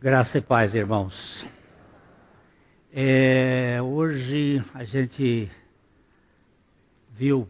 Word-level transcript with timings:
Graça 0.00 0.38
e 0.38 0.40
paz, 0.40 0.76
irmãos. 0.76 1.44
É, 2.92 3.82
hoje 3.82 4.64
a 4.72 4.84
gente 4.84 5.50
viu 7.10 7.48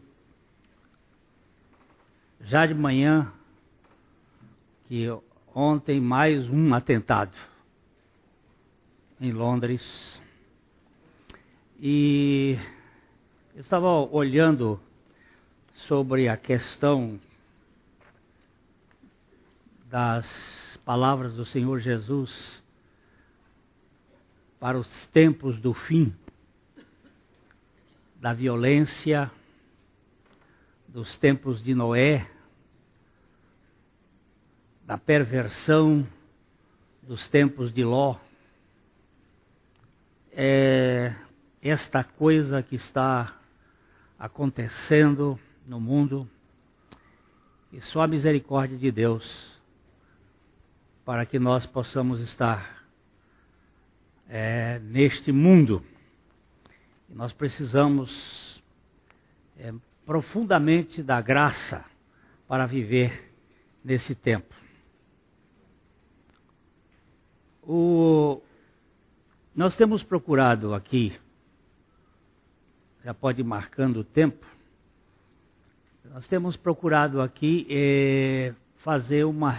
já 2.41 2.65
de 2.65 2.73
manhã 2.73 3.31
que 4.87 5.05
ontem 5.53 6.01
mais 6.01 6.49
um 6.49 6.73
atentado 6.73 7.37
em 9.21 9.31
Londres. 9.31 10.19
E 11.79 12.57
eu 13.53 13.61
estava 13.61 13.89
olhando 13.89 14.79
sobre 15.87 16.27
a 16.27 16.35
questão 16.35 17.19
das 19.85 20.68
palavras 20.89 21.35
do 21.35 21.45
Senhor 21.45 21.77
Jesus 21.77 22.63
para 24.59 24.75
os 24.75 25.07
tempos 25.09 25.59
do 25.59 25.71
fim, 25.71 26.11
da 28.15 28.33
violência, 28.33 29.29
dos 30.87 31.15
tempos 31.19 31.61
de 31.61 31.75
Noé, 31.75 32.27
da 34.83 34.97
perversão, 34.97 36.07
dos 37.03 37.29
tempos 37.29 37.71
de 37.71 37.83
Ló. 37.83 38.15
É 40.31 41.13
esta 41.61 42.03
coisa 42.03 42.63
que 42.63 42.77
está 42.77 43.37
acontecendo 44.17 45.39
no 45.67 45.79
mundo 45.79 46.27
e 47.71 47.79
só 47.79 48.01
a 48.01 48.07
misericórdia 48.07 48.75
de 48.75 48.91
Deus 48.91 49.58
para 51.09 51.25
que 51.25 51.39
nós 51.39 51.65
possamos 51.65 52.21
estar 52.21 52.85
é, 54.29 54.77
neste 54.77 55.31
mundo. 55.31 55.83
E 57.09 57.15
nós 57.15 57.33
precisamos 57.33 58.61
é, 59.57 59.73
profundamente 60.05 61.01
da 61.01 61.19
graça 61.19 61.83
para 62.47 62.67
viver 62.67 63.33
nesse 63.83 64.13
tempo. 64.13 64.53
O, 67.63 68.39
nós 69.55 69.75
temos 69.75 70.03
procurado 70.03 70.75
aqui, 70.75 71.19
já 73.03 73.15
pode 73.15 73.41
ir 73.41 73.45
marcando 73.45 74.01
o 74.01 74.03
tempo, 74.03 74.45
nós 76.05 76.27
temos 76.27 76.55
procurado 76.55 77.19
aqui 77.19 77.65
é, 77.67 78.53
fazer 78.77 79.23
uma 79.23 79.57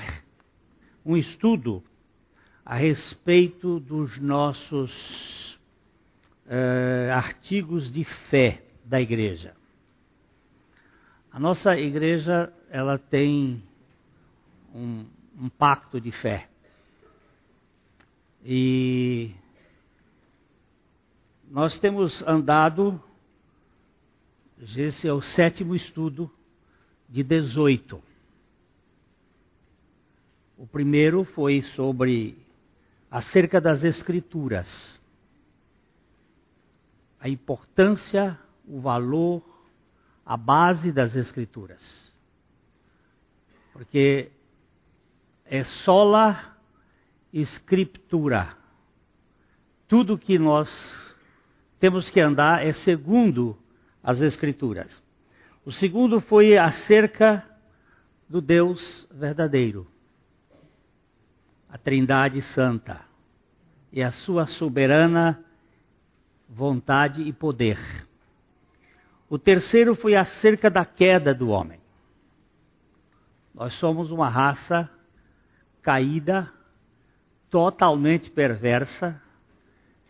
um 1.05 1.17
estudo 1.17 1.83
a 2.65 2.77
respeito 2.77 3.81
dos 3.81 4.19
nossos 4.19 5.55
uh, 6.47 7.13
artigos 7.13 7.91
de 7.91 8.05
fé 8.05 8.63
da 8.85 9.01
igreja. 9.01 9.55
A 11.33 11.39
nossa 11.39 11.77
igreja 11.77 12.53
ela 12.71 12.99
tem 12.99 13.63
um, 14.75 15.05
um 15.39 15.49
pacto 15.49 16.01
de 16.01 16.11
fé 16.13 16.49
e 18.45 19.33
nós 21.51 21.79
temos 21.79 22.23
andado, 22.23 23.03
esse 24.77 25.07
é 25.07 25.13
o 25.13 25.21
sétimo 25.21 25.75
estudo 25.75 26.31
de 27.09 27.23
18. 27.23 28.10
O 30.61 30.67
primeiro 30.67 31.25
foi 31.25 31.63
sobre 31.63 32.37
acerca 33.11 33.59
das 33.59 33.83
escrituras. 33.83 35.01
A 37.19 37.31
importância, 37.31 38.39
o 38.69 38.79
valor, 38.79 39.43
a 40.23 40.37
base 40.37 40.93
das 40.93 41.17
escrituras. 41.17 42.15
Porque 43.73 44.31
é 45.47 45.65
sola 45.65 46.59
escritura. 47.33 48.55
Tudo 49.89 50.19
que 50.19 50.39
nós 50.39 51.17
temos 51.79 52.11
que 52.11 52.21
andar 52.21 52.67
é 52.67 52.75
segundo 52.75 53.57
as 54.03 54.21
escrituras. 54.21 55.03
O 55.65 55.73
segundo 55.73 56.21
foi 56.21 56.59
acerca 56.59 57.49
do 58.29 58.43
Deus 58.43 59.09
verdadeiro 59.11 59.91
a 61.71 61.79
Trindade 61.79 62.43
Santa 62.43 63.01
e 63.93 64.03
a 64.03 64.11
sua 64.11 64.47
soberana 64.47 65.43
vontade 66.49 67.23
e 67.23 67.33
poder. 67.33 67.79
O 69.29 69.39
terceiro 69.39 69.95
foi 69.95 70.17
acerca 70.17 70.69
da 70.69 70.85
queda 70.85 71.33
do 71.33 71.49
homem. 71.49 71.79
Nós 73.55 73.73
somos 73.75 74.11
uma 74.11 74.29
raça 74.29 74.91
caída, 75.81 76.51
totalmente 77.49 78.31
perversa, 78.31 79.23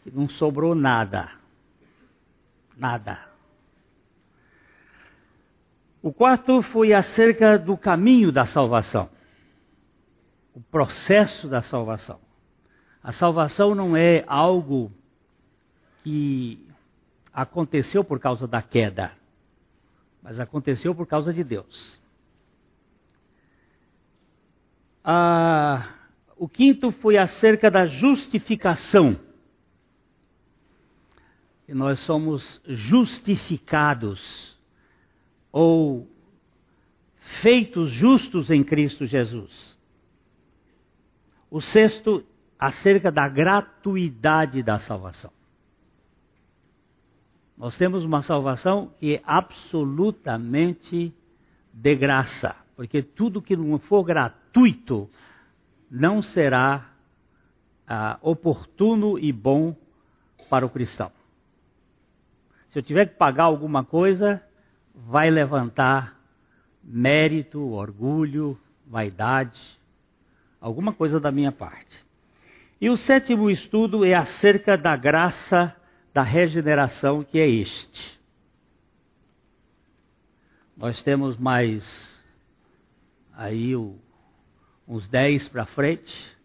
que 0.02 0.10
não 0.10 0.28
sobrou 0.28 0.74
nada. 0.74 1.30
Nada. 2.74 3.28
O 6.02 6.10
quarto 6.10 6.62
foi 6.62 6.94
acerca 6.94 7.58
do 7.58 7.76
caminho 7.76 8.32
da 8.32 8.46
salvação 8.46 9.10
o 10.54 10.60
processo 10.60 11.48
da 11.48 11.62
salvação. 11.62 12.20
A 13.02 13.12
salvação 13.12 13.74
não 13.74 13.96
é 13.96 14.24
algo 14.26 14.92
que 16.02 16.66
aconteceu 17.32 18.04
por 18.04 18.18
causa 18.18 18.46
da 18.46 18.60
queda, 18.60 19.12
mas 20.22 20.38
aconteceu 20.38 20.94
por 20.94 21.06
causa 21.06 21.32
de 21.32 21.42
Deus. 21.42 22.00
Ah, 25.02 25.88
o 26.36 26.48
quinto 26.48 26.90
foi 26.90 27.16
acerca 27.16 27.70
da 27.70 27.86
justificação. 27.86 29.18
E 31.66 31.72
nós 31.72 32.00
somos 32.00 32.60
justificados 32.66 34.58
ou 35.52 36.06
feitos 37.40 37.90
justos 37.90 38.50
em 38.50 38.62
Cristo 38.62 39.06
Jesus. 39.06 39.79
O 41.50 41.60
sexto, 41.60 42.24
acerca 42.58 43.10
da 43.10 43.26
gratuidade 43.26 44.62
da 44.62 44.78
salvação. 44.78 45.32
Nós 47.56 47.76
temos 47.76 48.04
uma 48.04 48.22
salvação 48.22 48.92
que 48.98 49.16
é 49.16 49.22
absolutamente 49.24 51.12
de 51.72 51.94
graça, 51.96 52.54
porque 52.76 53.02
tudo 53.02 53.42
que 53.42 53.56
não 53.56 53.78
for 53.78 54.04
gratuito 54.04 55.08
não 55.90 56.22
será 56.22 56.90
ah, 57.86 58.18
oportuno 58.22 59.18
e 59.18 59.32
bom 59.32 59.74
para 60.48 60.64
o 60.64 60.70
cristão. 60.70 61.10
Se 62.68 62.78
eu 62.78 62.82
tiver 62.82 63.06
que 63.06 63.16
pagar 63.16 63.44
alguma 63.44 63.84
coisa, 63.84 64.42
vai 64.94 65.30
levantar 65.30 66.16
mérito, 66.84 67.60
orgulho, 67.72 68.58
vaidade 68.86 69.79
alguma 70.60 70.92
coisa 70.92 71.18
da 71.18 71.32
minha 71.32 71.50
parte. 71.50 72.04
E 72.80 72.88
o 72.88 72.96
sétimo 72.96 73.50
estudo 73.50 74.04
é 74.04 74.14
acerca 74.14 74.76
da 74.76 74.96
graça 74.96 75.74
da 76.12 76.22
regeneração, 76.22 77.22
que 77.22 77.38
é 77.38 77.48
este. 77.48 78.20
Nós 80.76 81.02
temos 81.02 81.36
mais 81.36 82.22
aí 83.32 83.76
o, 83.76 83.98
uns 84.88 85.08
dez 85.08 85.48
para 85.48 85.66
frente. 85.66 86.38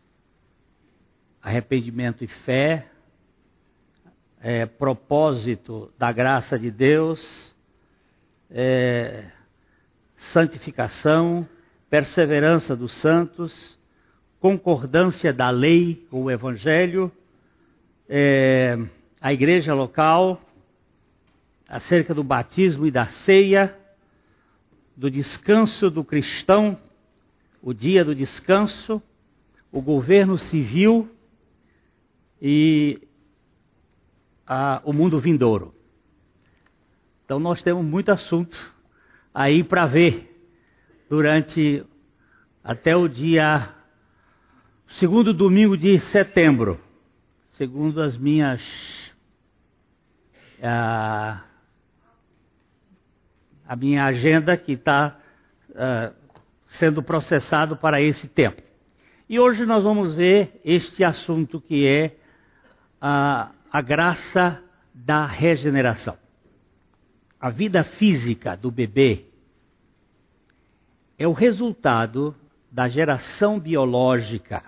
Arrependimento 1.42 2.24
e 2.24 2.28
fé, 2.28 2.90
é, 4.42 4.66
propósito 4.66 5.94
da 5.98 6.12
graça 6.12 6.58
de 6.58 6.72
Deus, 6.72 7.56
é, 8.50 9.32
santificação, 10.34 11.48
perseverança 11.90 12.76
dos 12.76 12.92
santos, 12.94 13.78
concordância 14.40 15.34
da 15.34 15.50
lei 15.50 16.06
com 16.10 16.24
o 16.24 16.32
evangelho, 16.32 17.12
é, 18.08 18.78
a 19.20 19.34
igreja 19.34 19.74
local, 19.74 20.42
acerca 21.68 22.14
do 22.14 22.24
batismo 22.24 22.86
e 22.86 22.92
da 22.92 23.08
ceia, 23.08 23.76
do 24.96 25.10
descanso 25.10 25.90
do 25.90 26.04
cristão, 26.04 26.78
o 27.62 27.74
dia 27.74 28.06
do 28.06 28.14
descanso, 28.14 29.02
o 29.72 29.82
governo 29.82 30.38
civil 30.38 31.10
e 32.42 33.02
a, 34.46 34.82
o 34.86 34.94
mundo 34.94 35.20
vindouro. 35.20 35.74
Então 37.26 37.40
nós 37.40 37.64
temos 37.64 37.84
muito 37.84 38.12
assunto 38.12 38.56
aí 39.34 39.64
para 39.64 39.88
ver 39.88 40.32
durante 41.10 41.84
até 42.64 42.96
o 42.96 43.08
dia 43.08 43.74
segundo 44.88 45.34
domingo 45.34 45.78
de 45.78 46.00
setembro, 46.00 46.80
segundo 47.50 48.02
as 48.02 48.18
minhas. 48.18 48.62
Uh, 50.60 51.44
a 53.68 53.76
minha 53.76 54.06
agenda 54.06 54.56
que 54.56 54.74
está 54.74 55.18
uh, 55.72 56.16
sendo 56.68 57.02
processado 57.02 57.76
para 57.76 58.02
esse 58.02 58.28
tempo. 58.28 58.62
E 59.28 59.40
hoje 59.40 59.66
nós 59.66 59.84
vamos 59.84 60.16
ver 60.16 60.62
este 60.64 61.04
assunto 61.04 61.60
que 61.60 61.88
é 61.88 62.16
a, 63.02 63.52
a 63.72 63.82
graça 63.82 64.62
da 64.94 65.26
regeneração. 65.26 66.18
A 67.40 67.50
vida 67.50 67.84
física 67.84 68.56
do 68.56 68.72
bebê 68.72 69.26
é 71.18 71.28
o 71.28 71.34
resultado 71.34 72.36
da 72.72 72.88
geração 72.88 73.60
biológica. 73.60 74.64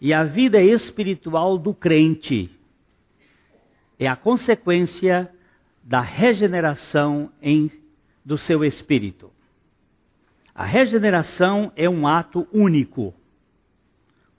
E 0.00 0.14
a 0.14 0.24
vida 0.24 0.62
espiritual 0.62 1.58
do 1.58 1.74
crente 1.74 2.50
é 3.98 4.06
a 4.06 4.16
consequência 4.16 5.30
da 5.82 6.00
regeneração 6.00 7.30
em, 7.42 7.70
do 8.24 8.38
seu 8.38 8.64
espírito. 8.64 9.30
A 10.54 10.64
regeneração 10.64 11.70
é 11.76 11.88
um 11.88 12.06
ato 12.06 12.48
único, 12.50 13.12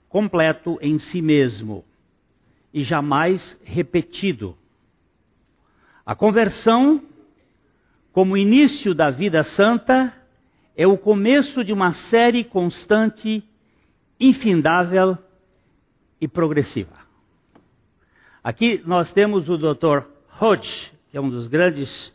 completo 0.08 0.78
em 0.82 0.98
si 0.98 1.22
mesmo 1.22 1.84
e 2.74 2.82
jamais 2.82 3.56
repetido. 3.62 4.56
A 6.04 6.16
conversão, 6.16 7.00
como 8.12 8.36
início 8.36 8.94
da 8.94 9.10
vida 9.10 9.44
santa, 9.44 10.12
é 10.76 10.88
o 10.88 10.98
começo 10.98 11.62
de 11.62 11.72
uma 11.72 11.92
série 11.92 12.42
constante, 12.42 13.44
infindável 14.18 15.16
e 16.22 16.28
progressiva. 16.28 16.94
Aqui 18.44 18.80
nós 18.86 19.12
temos 19.12 19.50
o 19.50 19.58
Dr. 19.58 20.06
Hodge, 20.40 20.92
que 21.10 21.16
é 21.16 21.20
um 21.20 21.28
dos 21.28 21.48
grandes 21.48 22.14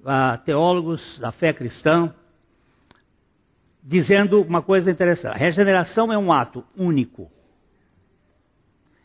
uh, 0.00 0.42
teólogos 0.46 1.18
da 1.18 1.30
fé 1.30 1.52
cristã, 1.52 2.14
dizendo 3.82 4.40
uma 4.40 4.62
coisa 4.62 4.90
interessante: 4.90 5.34
a 5.34 5.36
regeneração 5.36 6.10
é 6.10 6.16
um 6.16 6.32
ato 6.32 6.64
único. 6.74 7.30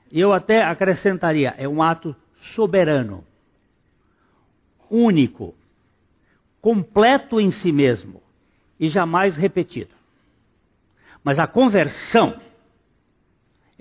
E 0.10 0.22
eu 0.22 0.31
até 0.31 0.64
acrescentaria: 0.64 1.54
é 1.58 1.68
um 1.68 1.84
ato 1.84 2.16
soberano, 2.56 3.25
único, 4.90 5.54
completo 6.62 7.42
em 7.42 7.52
si 7.52 7.74
mesmo 7.74 8.24
e 8.80 8.88
jamais 8.88 9.36
repetido. 9.36 9.94
Mas 11.22 11.40
a 11.40 11.48
conversão 11.48 12.40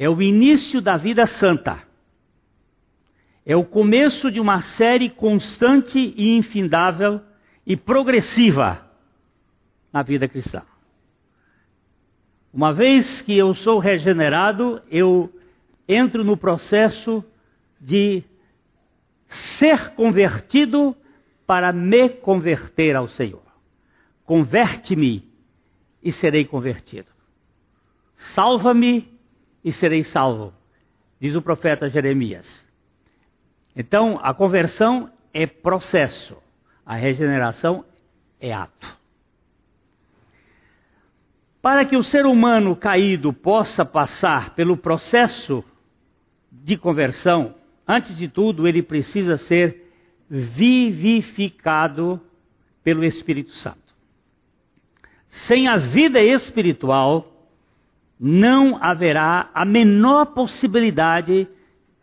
é 0.02 0.08
o 0.08 0.20
início 0.20 0.80
da 0.80 0.96
vida 0.96 1.26
santa. 1.26 1.80
É 3.46 3.54
o 3.54 3.64
começo 3.64 4.32
de 4.32 4.40
uma 4.40 4.60
série 4.60 5.08
constante 5.08 5.96
e 5.96 6.36
infindável 6.36 7.20
e 7.64 7.76
progressiva 7.76 8.84
na 9.92 10.02
vida 10.02 10.26
cristã. 10.26 10.62
Uma 12.52 12.72
vez 12.72 13.22
que 13.22 13.38
eu 13.38 13.54
sou 13.54 13.78
regenerado, 13.78 14.82
eu 14.90 15.32
entro 15.86 16.24
no 16.24 16.36
processo 16.36 17.24
de 17.80 18.24
ser 19.28 19.90
convertido 19.90 20.96
para 21.46 21.72
me 21.72 22.08
converter 22.08 22.96
ao 22.96 23.06
Senhor. 23.06 23.44
Converte-me 24.24 25.30
e 26.02 26.10
serei 26.10 26.44
convertido. 26.44 27.06
Salva-me 28.16 29.11
e 29.64 29.70
serei 29.72 30.04
salvo, 30.04 30.52
diz 31.20 31.34
o 31.34 31.42
profeta 31.42 31.88
Jeremias. 31.88 32.68
Então, 33.74 34.18
a 34.22 34.34
conversão 34.34 35.10
é 35.32 35.46
processo, 35.46 36.36
a 36.84 36.94
regeneração 36.94 37.84
é 38.40 38.52
ato. 38.52 39.00
Para 41.62 41.84
que 41.84 41.96
o 41.96 42.02
ser 42.02 42.26
humano 42.26 42.74
caído 42.74 43.32
possa 43.32 43.84
passar 43.84 44.54
pelo 44.54 44.76
processo 44.76 45.64
de 46.50 46.76
conversão, 46.76 47.54
antes 47.86 48.16
de 48.16 48.26
tudo, 48.26 48.66
ele 48.66 48.82
precisa 48.82 49.36
ser 49.36 49.92
vivificado 50.28 52.20
pelo 52.82 53.04
Espírito 53.04 53.52
Santo. 53.52 53.78
Sem 55.28 55.68
a 55.68 55.76
vida 55.76 56.20
espiritual, 56.20 57.31
não 58.24 58.78
haverá 58.80 59.50
a 59.52 59.64
menor 59.64 60.26
possibilidade 60.26 61.48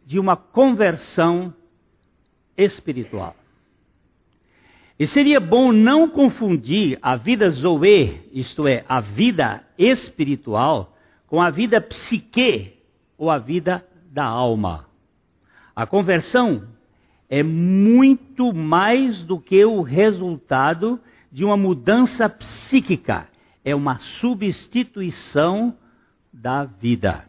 de 0.06 0.19
uma 0.19 0.36
conversão 0.36 1.54
espiritual. 2.57 3.38
E 5.00 5.07
seria 5.07 5.39
bom 5.39 5.71
não 5.71 6.10
confundir 6.10 7.00
a 7.01 7.16
vida 7.16 7.50
zoe, 7.50 8.19
isto 8.33 8.68
é, 8.68 8.83
a 8.89 9.00
vida 9.00 9.63
espiritual, 9.77 10.94
com 11.25 11.42
a 11.42 11.50
vida 11.50 11.80
psique, 11.80 12.74
ou 13.18 13.30
a 13.30 13.38
vida 13.38 13.86
da 14.12 14.25
alma. 14.25 14.88
A 15.74 15.86
conversão 15.86 16.68
é 17.30 17.42
muito 17.42 18.51
mais 18.51 19.24
do 19.24 19.39
que 19.39 19.63
o 19.63 19.81
resultado 19.81 21.00
de 21.31 21.45
uma 21.45 21.56
mudança 21.56 22.27
psíquica, 22.27 23.30
é 23.63 23.74
uma 23.74 24.00
substituição 24.00 25.77
da 26.31 26.65
vida. 26.65 27.27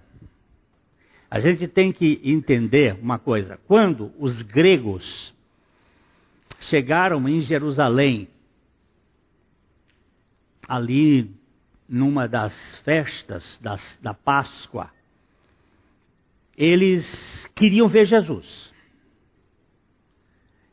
A 1.30 1.38
gente 1.38 1.68
tem 1.68 1.92
que 1.92 2.20
entender 2.24 2.98
uma 3.00 3.18
coisa: 3.18 3.58
quando 3.66 4.12
os 4.18 4.42
gregos 4.42 5.34
chegaram 6.60 7.28
em 7.28 7.40
Jerusalém, 7.40 8.28
ali 10.68 11.30
numa 11.88 12.28
das 12.28 12.78
festas 12.78 13.58
das, 13.62 13.98
da 14.02 14.14
Páscoa, 14.14 14.90
eles 16.56 17.46
queriam 17.54 17.88
ver 17.88 18.06
Jesus. 18.06 18.70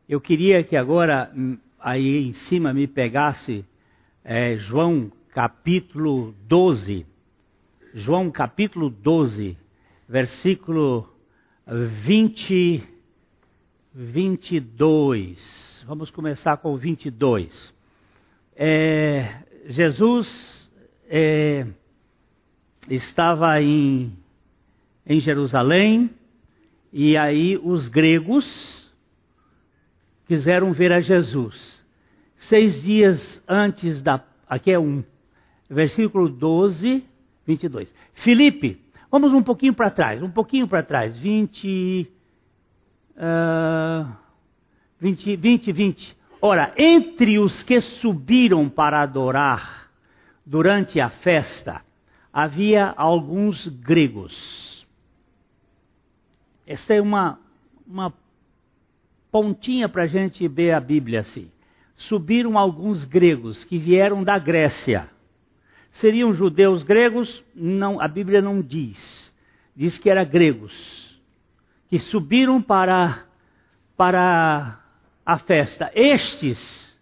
Eu 0.08 0.22
queria 0.22 0.64
que 0.64 0.78
agora 0.78 1.32
hum, 1.36 1.58
aí 1.80 2.28
em 2.28 2.34
cima 2.34 2.74
me 2.74 2.88
pegasse 2.88 3.66
é, 4.24 4.58
João 4.58 5.12
capítulo 5.34 6.34
12. 6.48 7.06
João 8.00 8.30
capítulo 8.30 8.92
12 8.92 9.58
versículo 10.08 11.12
20, 11.66 12.88
22. 13.92 15.84
Vamos 15.88 16.12
começar 16.12 16.58
com 16.58 16.76
o 16.76 16.78
22. 16.78 17.74
É, 18.56 19.40
Jesus 19.66 20.72
é, 21.10 21.66
estava 22.88 23.60
em, 23.64 24.16
em 25.04 25.20
Jerusalém 25.20 26.12
e 26.94 27.18
aí 27.18 27.58
os 27.58 27.88
gregos 27.88 28.94
quiseram 30.28 30.72
ver 30.72 30.92
a 30.92 31.02
Jesus. 31.02 31.84
Seis 32.36 32.84
dias 32.84 33.44
antes 33.48 34.04
da. 34.04 34.24
Aqui 34.48 34.72
é 34.72 34.78
um. 34.78 35.04
Versículo 35.68 36.30
12, 36.30 37.04
22. 37.48 37.94
Filipe 38.14 38.88
Vamos 39.10 39.34
um 39.34 39.42
pouquinho 39.42 39.74
para 39.74 39.90
trás, 39.90 40.22
um 40.22 40.30
pouquinho 40.30 40.68
para 40.68 40.84
trás, 40.84 41.18
20, 41.18 42.12
uh, 43.16 44.12
20, 45.00 45.36
20, 45.38 45.72
20. 45.72 46.18
Ora, 46.42 46.74
entre 46.78 47.40
os 47.40 47.64
que 47.64 47.80
subiram 47.80 48.68
para 48.68 49.02
adorar 49.02 49.90
durante 50.46 51.00
a 51.00 51.10
festa, 51.10 51.82
havia 52.34 52.94
alguns 52.98 53.68
gregos. 53.68 54.86
Esta 56.66 56.96
é 56.96 57.02
uma, 57.02 57.40
uma 57.88 58.14
pontinha 59.32 59.88
para 59.88 60.04
a 60.04 60.08
gente 60.08 60.46
ver 60.50 60.74
a 60.74 60.82
Bíblia 60.82 61.22
assim. 61.22 61.50
Subiram 61.96 62.58
alguns 62.58 63.06
gregos 63.06 63.64
que 63.64 63.78
vieram 63.78 64.22
da 64.22 64.38
Grécia 64.38 65.10
Seriam 65.92 66.34
judeus 66.34 66.84
gregos? 66.84 67.44
Não, 67.56 68.00
a 68.00 68.08
Bíblia 68.08 68.42
não 68.42 68.62
diz. 68.62 69.34
Diz 69.76 69.98
que 69.98 70.10
eram 70.10 70.26
gregos 70.26 71.08
que 71.88 72.00
subiram 72.00 72.62
para 72.62 73.26
para 73.96 74.80
a 75.26 75.40
festa. 75.40 75.92
Estes, 75.96 76.98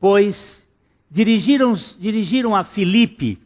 pois, 0.00 0.66
dirigiram, 1.08 1.74
dirigiram 1.98 2.54
a 2.54 2.64
Filipe. 2.64 3.38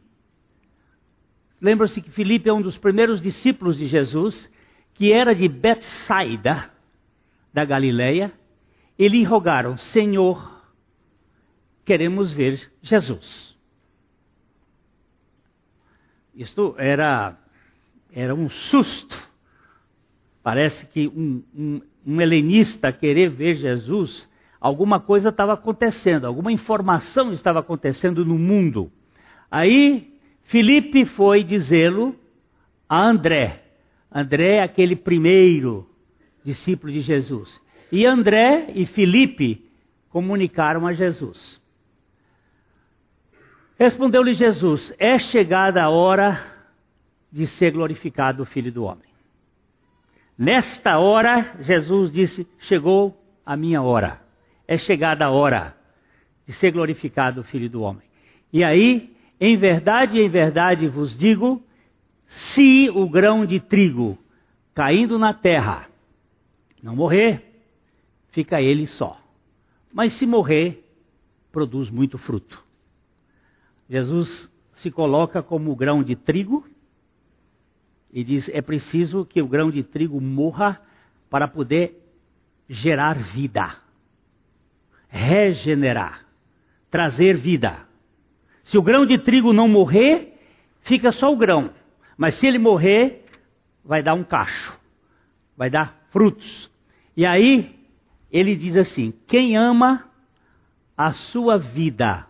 Lembra-se 1.61 2.01
que 2.01 2.11
Filipe 2.11 2.49
é 2.49 2.53
um 2.53 2.63
dos 2.63 2.79
primeiros 2.79 3.21
discípulos 3.21 3.77
de 3.77 3.85
Jesus, 3.85 4.51
que 4.95 5.13
era 5.13 5.35
de 5.35 5.47
Betsaida, 5.47 6.71
da 7.53 7.67
Galileia. 7.67 8.33
E 8.99 9.07
lhe 9.09 9.23
rogaram: 9.25 9.77
Senhor, 9.77 10.63
queremos 11.85 12.33
ver 12.33 12.71
Jesus. 12.81 13.50
Isto 16.41 16.75
era 16.79 17.37
era 18.11 18.35
um 18.35 18.49
susto. 18.49 19.15
Parece 20.43 20.87
que 20.87 21.07
um, 21.07 21.43
um, 21.55 21.83
um 22.07 22.19
helenista 22.19 22.91
querer 22.91 23.29
ver 23.29 23.57
Jesus, 23.57 24.27
alguma 24.59 24.99
coisa 24.99 25.29
estava 25.29 25.53
acontecendo, 25.53 26.27
alguma 26.27 26.51
informação 26.51 27.31
estava 27.31 27.61
acontecendo 27.61 28.25
no 28.25 28.39
mundo. 28.39 28.91
Aí 29.51 30.15
Filipe 30.45 31.05
foi 31.05 31.45
dizê-lo 31.45 32.17
a 32.89 33.07
André. 33.07 33.63
André 34.11 34.57
é 34.57 34.63
aquele 34.63 34.97
primeiro 34.97 35.87
discípulo 36.43 36.91
de 36.91 37.03
Jesus. 37.03 37.61
E 37.93 38.07
André 38.07 38.73
e 38.75 38.87
Filipe 38.87 39.71
comunicaram 40.09 40.87
a 40.87 40.95
Jesus. 40.95 41.60
Respondeu-lhe 43.81 44.35
Jesus: 44.35 44.93
É 44.99 45.19
chegada 45.19 45.83
a 45.83 45.89
hora 45.89 46.39
de 47.33 47.47
ser 47.47 47.73
glorificado 47.73 48.43
o 48.43 48.47
Filho 48.47 48.71
do 48.71 48.85
Homem. 48.85 49.09
Nesta 50.37 50.99
hora, 50.99 51.57
Jesus 51.61 52.13
disse: 52.13 52.47
Chegou 52.59 53.19
a 53.45 53.57
minha 53.57 53.81
hora. 53.81 54.21
É 54.69 54.77
chegada 54.77 55.25
a 55.25 55.31
hora 55.31 55.75
de 56.47 56.53
ser 56.53 56.73
glorificado 56.73 57.41
o 57.41 57.45
Filho 57.45 57.71
do 57.71 57.81
Homem. 57.81 58.03
E 58.53 58.63
aí, 58.63 59.17
em 59.41 59.57
verdade, 59.57 60.21
em 60.21 60.29
verdade 60.29 60.87
vos 60.87 61.17
digo: 61.17 61.65
se 62.27 62.91
o 62.91 63.09
grão 63.09 63.47
de 63.47 63.61
trigo 63.61 64.19
caindo 64.75 65.19
na 65.19 65.33
terra 65.33 65.89
não 66.83 66.95
morrer, 66.95 67.63
fica 68.29 68.61
ele 68.61 68.87
só. 68.87 69.19
Mas 69.91 70.13
se 70.13 70.27
morrer, 70.27 70.87
produz 71.51 71.89
muito 71.89 72.19
fruto. 72.19 72.69
Jesus 73.91 74.49
se 74.73 74.89
coloca 74.89 75.43
como 75.43 75.73
o 75.73 75.77
grão 75.77 76.01
de 76.01 76.15
trigo 76.15 76.65
e 78.13 78.23
diz: 78.23 78.49
é 78.51 78.63
preciso 78.63 79.27
que 79.27 79.43
o 79.43 79.49
grão 79.49 79.69
de 79.69 79.83
trigo 79.83 80.21
morra 80.21 80.81
para 81.29 81.49
poder 81.49 82.01
gerar 82.69 83.19
vida, 83.19 83.77
regenerar, 85.09 86.25
trazer 86.89 87.37
vida. 87.37 87.85
Se 88.63 88.79
o 88.79 88.83
grão 88.83 89.05
de 89.05 89.19
trigo 89.19 89.53
não 89.53 89.67
morrer, 89.67 90.39
fica 90.83 91.11
só 91.11 91.33
o 91.33 91.37
grão. 91.37 91.73
Mas 92.17 92.35
se 92.35 92.47
ele 92.47 92.59
morrer, 92.59 93.25
vai 93.85 94.05
dar 94.05 94.15
um 94.15 94.23
cacho, 94.23 94.79
vai 95.57 95.69
dar 95.69 96.07
frutos. 96.11 96.71
E 97.17 97.27
aí 97.27 97.77
ele 98.31 98.55
diz 98.55 98.77
assim: 98.77 99.13
quem 99.27 99.57
ama 99.57 100.09
a 100.97 101.13
sua 101.13 101.59
vida, 101.59 102.30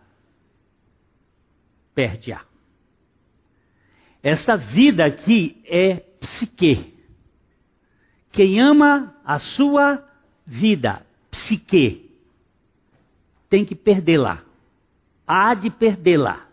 perde-a. 1.94 2.42
Esta 4.22 4.56
vida 4.56 5.04
aqui 5.06 5.62
é 5.66 5.96
psique. 6.20 6.94
Quem 8.32 8.60
ama 8.60 9.16
a 9.24 9.38
sua 9.38 10.04
vida, 10.46 11.04
psique, 11.30 12.10
tem 13.48 13.64
que 13.64 13.74
perdê-la. 13.74 14.42
Há 15.26 15.54
de 15.54 15.70
perdê-la. 15.70 16.46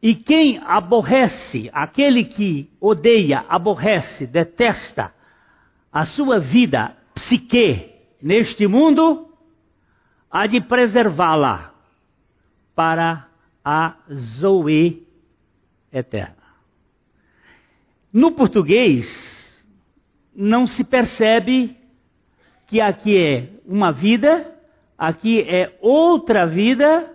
E 0.00 0.14
quem 0.14 0.58
aborrece, 0.58 1.68
aquele 1.72 2.24
que 2.24 2.70
odeia, 2.80 3.44
aborrece, 3.48 4.26
detesta 4.26 5.12
a 5.92 6.04
sua 6.04 6.38
vida, 6.38 6.96
psique, 7.14 7.94
neste 8.22 8.66
mundo, 8.66 9.28
há 10.30 10.46
de 10.46 10.60
preservá-la 10.60 11.74
para 12.74 13.27
a 13.70 13.98
Zoe 14.10 15.06
eterna. 15.92 16.38
No 18.10 18.32
português, 18.32 19.68
não 20.34 20.66
se 20.66 20.82
percebe 20.82 21.76
que 22.66 22.80
aqui 22.80 23.14
é 23.14 23.50
uma 23.66 23.92
vida, 23.92 24.50
aqui 24.96 25.42
é 25.42 25.76
outra 25.82 26.46
vida, 26.46 27.14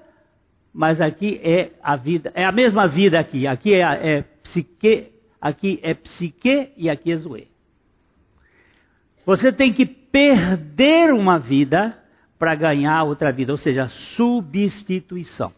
mas 0.71 1.01
aqui 1.01 1.41
é 1.43 1.71
a 1.81 1.95
vida, 1.95 2.31
é 2.35 2.45
a 2.45 2.51
mesma 2.51 2.87
vida 2.87 3.19
aqui. 3.19 3.47
Aqui 3.47 3.73
é, 3.73 4.17
é 4.17 4.21
psique, 4.21 5.11
aqui 5.41 5.79
é 5.81 5.95
psique 5.95 6.71
e 6.77 6.87
aqui 6.87 7.13
é 7.13 7.17
zoe. 7.17 7.47
Você 9.25 9.51
tem 9.51 9.73
que 9.73 9.87
perder 9.87 11.11
uma 11.15 11.39
vida 11.39 11.97
para 12.37 12.53
ganhar 12.53 13.05
outra 13.05 13.31
vida, 13.31 13.51
ou 13.51 13.57
seja, 13.57 13.87
substituição. 13.87 15.51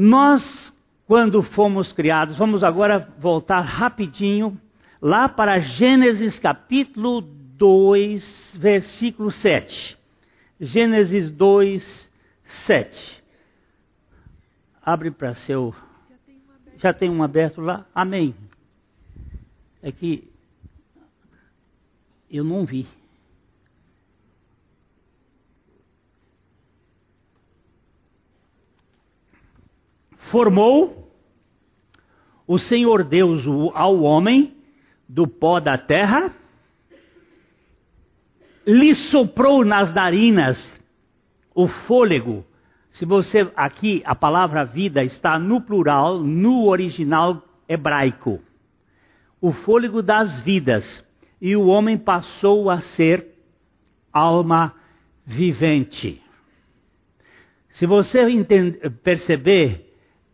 Nós, 0.00 0.74
quando 1.06 1.42
fomos 1.42 1.92
criados, 1.92 2.38
vamos 2.38 2.64
agora 2.64 3.12
voltar 3.18 3.60
rapidinho 3.60 4.58
lá 4.98 5.28
para 5.28 5.58
Gênesis 5.58 6.38
capítulo 6.38 7.20
2, 7.20 8.56
versículo 8.58 9.30
7. 9.30 9.98
Gênesis 10.58 11.30
2, 11.30 12.10
7. 12.44 13.22
Abre 14.80 15.10
para 15.10 15.34
seu. 15.34 15.74
Já 16.78 16.94
tem 16.94 17.10
um 17.10 17.22
aberto 17.22 17.60
lá? 17.60 17.84
Amém. 17.94 18.34
É 19.82 19.92
que 19.92 20.32
eu 22.30 22.42
não 22.42 22.64
vi. 22.64 22.86
Formou 30.28 31.00
o 32.46 32.58
Senhor 32.58 33.04
Deus 33.04 33.46
ao 33.74 34.00
homem 34.00 34.56
do 35.08 35.26
pó 35.26 35.60
da 35.60 35.78
terra, 35.78 36.32
lhe 38.66 38.94
soprou 38.94 39.64
nas 39.64 39.92
narinas 39.94 40.80
o 41.54 41.66
fôlego. 41.66 42.44
Se 42.90 43.04
você 43.04 43.50
aqui 43.56 44.02
a 44.04 44.14
palavra 44.14 44.64
vida 44.64 45.02
está 45.02 45.38
no 45.38 45.60
plural, 45.60 46.18
no 46.18 46.66
original 46.66 47.42
hebraico. 47.68 48.40
O 49.40 49.52
fôlego 49.52 50.02
das 50.02 50.40
vidas, 50.40 51.06
e 51.40 51.56
o 51.56 51.66
homem 51.66 51.96
passou 51.96 52.68
a 52.68 52.80
ser 52.80 53.26
alma 54.12 54.74
vivente. 55.24 56.20
Se 57.70 57.86
você 57.86 58.20
entender, 58.28 58.90
perceber 59.02 59.89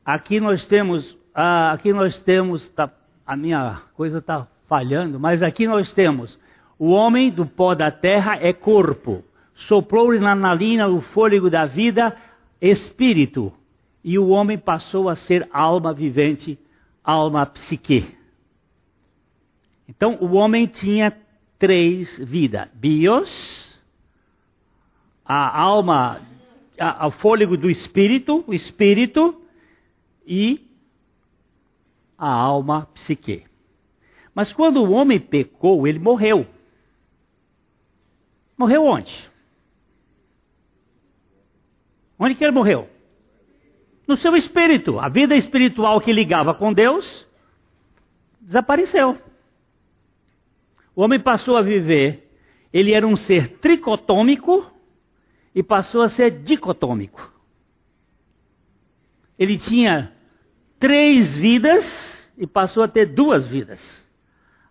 Aqui 0.06 0.40
nós 0.40 0.66
temos, 0.66 1.18
ah, 1.34 1.72
aqui 1.72 1.92
nós 1.92 2.22
temos, 2.22 2.70
tá, 2.70 2.88
a 3.26 3.36
minha 3.36 3.82
coisa 3.94 4.18
está 4.18 4.46
falhando, 4.68 5.20
mas 5.20 5.42
aqui 5.42 5.66
nós 5.66 5.92
temos 5.92 6.38
o 6.78 6.90
homem 6.90 7.30
do 7.30 7.46
pó 7.46 7.74
da 7.74 7.90
terra 7.90 8.36
é 8.36 8.52
corpo, 8.52 9.24
soprou-lhe 9.54 10.18
na 10.18 10.34
narina 10.34 10.88
o 10.88 11.00
fôlego 11.00 11.48
da 11.48 11.64
vida, 11.64 12.14
espírito, 12.60 13.52
e 14.04 14.18
o 14.18 14.28
homem 14.28 14.58
passou 14.58 15.08
a 15.08 15.16
ser 15.16 15.48
alma 15.52 15.92
vivente, 15.92 16.58
alma 17.02 17.46
psique. 17.46 18.14
Então 19.88 20.18
o 20.20 20.34
homem 20.34 20.66
tinha 20.66 21.16
três 21.58 22.18
vidas: 22.18 22.68
bios, 22.74 23.82
a 25.24 25.58
alma, 25.58 26.20
o 27.06 27.10
fôlego 27.10 27.56
do 27.56 27.70
espírito, 27.70 28.44
o 28.46 28.52
espírito, 28.52 29.40
e 30.26 30.66
a 32.18 32.28
alma 32.28 32.86
psique. 32.94 33.44
Mas 34.34 34.52
quando 34.52 34.82
o 34.82 34.90
homem 34.90 35.20
pecou, 35.20 35.86
ele 35.86 35.98
morreu. 35.98 36.46
Morreu 38.56 38.84
onde? 38.84 39.30
Onde 42.18 42.34
que 42.34 42.44
ele 42.44 42.52
morreu? 42.52 42.88
No 44.06 44.16
seu 44.16 44.34
espírito. 44.34 44.98
A 44.98 45.08
vida 45.08 45.36
espiritual 45.36 46.00
que 46.00 46.12
ligava 46.12 46.54
com 46.54 46.72
Deus 46.72 47.26
desapareceu. 48.40 49.18
O 50.94 51.02
homem 51.02 51.20
passou 51.20 51.56
a 51.58 51.62
viver, 51.62 52.30
ele 52.72 52.92
era 52.92 53.06
um 53.06 53.16
ser 53.16 53.58
tricotômico 53.58 54.70
e 55.54 55.62
passou 55.62 56.00
a 56.00 56.08
ser 56.08 56.42
dicotômico. 56.42 57.32
Ele 59.38 59.58
tinha 59.58 60.15
três 60.78 61.34
vidas 61.36 62.32
e 62.36 62.46
passou 62.46 62.82
a 62.82 62.88
ter 62.88 63.06
duas 63.06 63.46
vidas: 63.46 64.06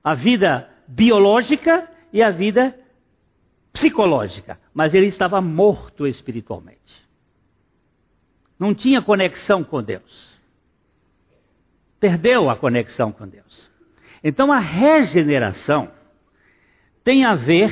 a 0.04 0.14
vida 0.14 0.70
biológica 0.88 1.90
e 2.12 2.22
a 2.22 2.32
vida 2.32 2.78
psicológica. 3.74 4.60
Mas 4.74 4.94
ele 4.94 5.08
estava 5.08 5.42
morto 5.42 6.08
espiritualmente. 6.08 7.06
Não 8.58 8.74
tinha 8.74 9.02
conexão 9.02 9.64
com 9.64 9.84
Deus. 9.84 10.40
Perdeu 12.00 12.50
a 12.50 12.56
conexão 12.56 13.12
com 13.12 13.28
Deus. 13.28 13.70
Então 14.24 14.52
a 14.52 14.60
regeneração 14.60 15.92
tem 17.04 17.26
a 17.26 17.36
ver 17.36 17.72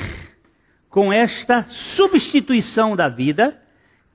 com 0.89 1.11
esta 1.11 1.63
substituição 1.63 2.95
da 2.95 3.09
vida, 3.09 3.59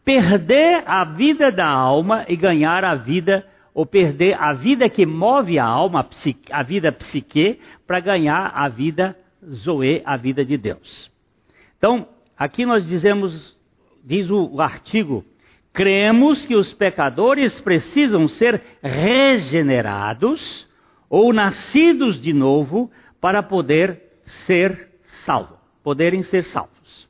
perder 0.04 0.84
a 0.86 1.04
vida 1.04 1.50
da 1.50 1.66
alma 1.66 2.24
e 2.28 2.36
ganhar 2.36 2.84
a 2.84 2.94
vida 2.94 3.44
ou 3.78 3.86
perder 3.86 4.36
a 4.42 4.52
vida 4.52 4.90
que 4.90 5.06
move 5.06 5.56
a 5.56 5.64
alma, 5.64 6.04
a 6.50 6.62
vida 6.64 6.90
psique, 6.90 7.60
para 7.86 8.00
ganhar 8.00 8.50
a 8.52 8.68
vida 8.68 9.16
zoe, 9.48 10.02
a 10.04 10.16
vida 10.16 10.44
de 10.44 10.56
Deus. 10.56 11.12
Então, 11.78 12.08
aqui 12.36 12.66
nós 12.66 12.84
dizemos, 12.84 13.56
diz 14.04 14.28
o 14.32 14.60
artigo, 14.60 15.24
cremos 15.72 16.44
que 16.44 16.56
os 16.56 16.74
pecadores 16.74 17.60
precisam 17.60 18.26
ser 18.26 18.60
regenerados 18.82 20.68
ou 21.08 21.32
nascidos 21.32 22.20
de 22.20 22.32
novo 22.32 22.90
para 23.20 23.44
poder 23.44 24.02
ser 24.24 24.88
salvos, 25.04 25.56
poderem 25.84 26.24
ser 26.24 26.42
salvos. 26.42 27.08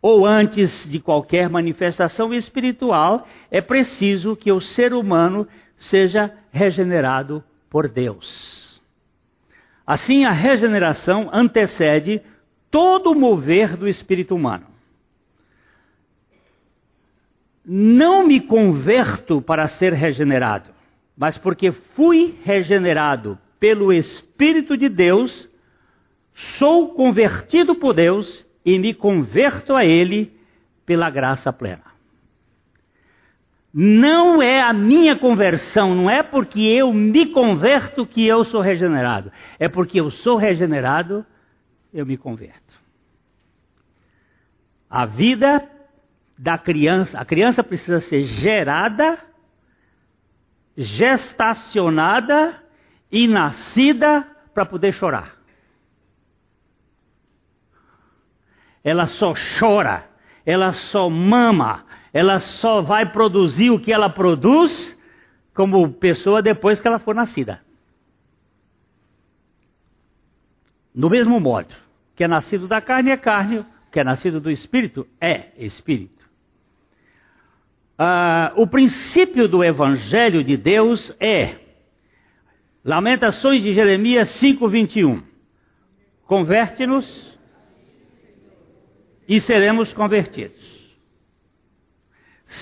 Ou 0.00 0.24
antes 0.24 0.88
de 0.88 1.00
qualquer 1.00 1.48
manifestação 1.48 2.32
espiritual, 2.32 3.26
é 3.50 3.60
preciso 3.60 4.36
que 4.36 4.52
o 4.52 4.60
ser 4.60 4.92
humano 4.92 5.48
seja 5.76 6.32
regenerado 6.50 7.42
por 7.68 7.88
Deus. 7.88 8.80
Assim, 9.86 10.24
a 10.24 10.30
regeneração 10.30 11.28
antecede 11.32 12.22
todo 12.70 13.10
o 13.10 13.14
mover 13.14 13.76
do 13.76 13.86
espírito 13.86 14.34
humano. 14.34 14.66
Não 17.64 18.26
me 18.26 18.40
converto 18.40 19.40
para 19.40 19.68
ser 19.68 19.92
regenerado, 19.92 20.70
mas 21.16 21.38
porque 21.38 21.72
fui 21.72 22.38
regenerado 22.42 23.38
pelo 23.58 23.90
Espírito 23.92 24.76
de 24.76 24.90
Deus, 24.90 25.48
sou 26.34 26.92
convertido 26.94 27.74
por 27.74 27.94
Deus 27.94 28.46
e 28.64 28.78
me 28.78 28.92
converto 28.92 29.74
a 29.74 29.84
Ele 29.84 30.38
pela 30.84 31.08
graça 31.08 31.50
plena 31.50 31.83
não 33.76 34.40
é 34.40 34.60
a 34.60 34.72
minha 34.72 35.18
conversão, 35.18 35.96
não 35.96 36.08
é 36.08 36.22
porque 36.22 36.60
eu 36.60 36.92
me 36.92 37.26
converto 37.26 38.06
que 38.06 38.24
eu 38.24 38.44
sou 38.44 38.60
regenerado. 38.60 39.32
É 39.58 39.68
porque 39.68 40.00
eu 40.00 40.12
sou 40.12 40.36
regenerado, 40.36 41.26
eu 41.92 42.06
me 42.06 42.16
converto. 42.16 42.80
A 44.88 45.04
vida 45.04 45.68
da 46.38 46.56
criança, 46.56 47.18
a 47.18 47.24
criança 47.24 47.64
precisa 47.64 47.98
ser 47.98 48.22
gerada, 48.22 49.18
gestacionada 50.76 52.62
e 53.10 53.26
nascida 53.26 54.24
para 54.54 54.64
poder 54.64 54.92
chorar. 54.92 55.34
Ela 58.84 59.06
só 59.06 59.32
chora, 59.58 60.08
ela 60.46 60.72
só 60.72 61.10
mama, 61.10 61.84
ela 62.14 62.38
só 62.38 62.80
vai 62.80 63.10
produzir 63.10 63.70
o 63.70 63.80
que 63.80 63.92
ela 63.92 64.08
produz 64.08 64.96
como 65.52 65.92
pessoa 65.94 66.40
depois 66.40 66.80
que 66.80 66.86
ela 66.86 67.00
for 67.00 67.12
nascida. 67.12 67.60
Do 70.94 71.10
mesmo 71.10 71.40
modo, 71.40 71.74
que 72.14 72.22
é 72.22 72.28
nascido 72.28 72.68
da 72.68 72.80
carne 72.80 73.10
é 73.10 73.16
carne, 73.16 73.66
que 73.90 73.98
é 73.98 74.04
nascido 74.04 74.40
do 74.40 74.48
espírito 74.48 75.04
é 75.20 75.48
espírito. 75.58 76.24
Ah, 77.98 78.52
o 78.56 78.64
princípio 78.64 79.48
do 79.48 79.64
evangelho 79.64 80.44
de 80.44 80.56
Deus 80.56 81.14
é 81.18 81.56
Lamentações 82.84 83.60
de 83.60 83.74
Jeremias 83.74 84.28
5:21. 84.28 85.20
Converte-nos 86.26 87.36
e 89.26 89.40
seremos 89.40 89.92
convertidos. 89.92 90.73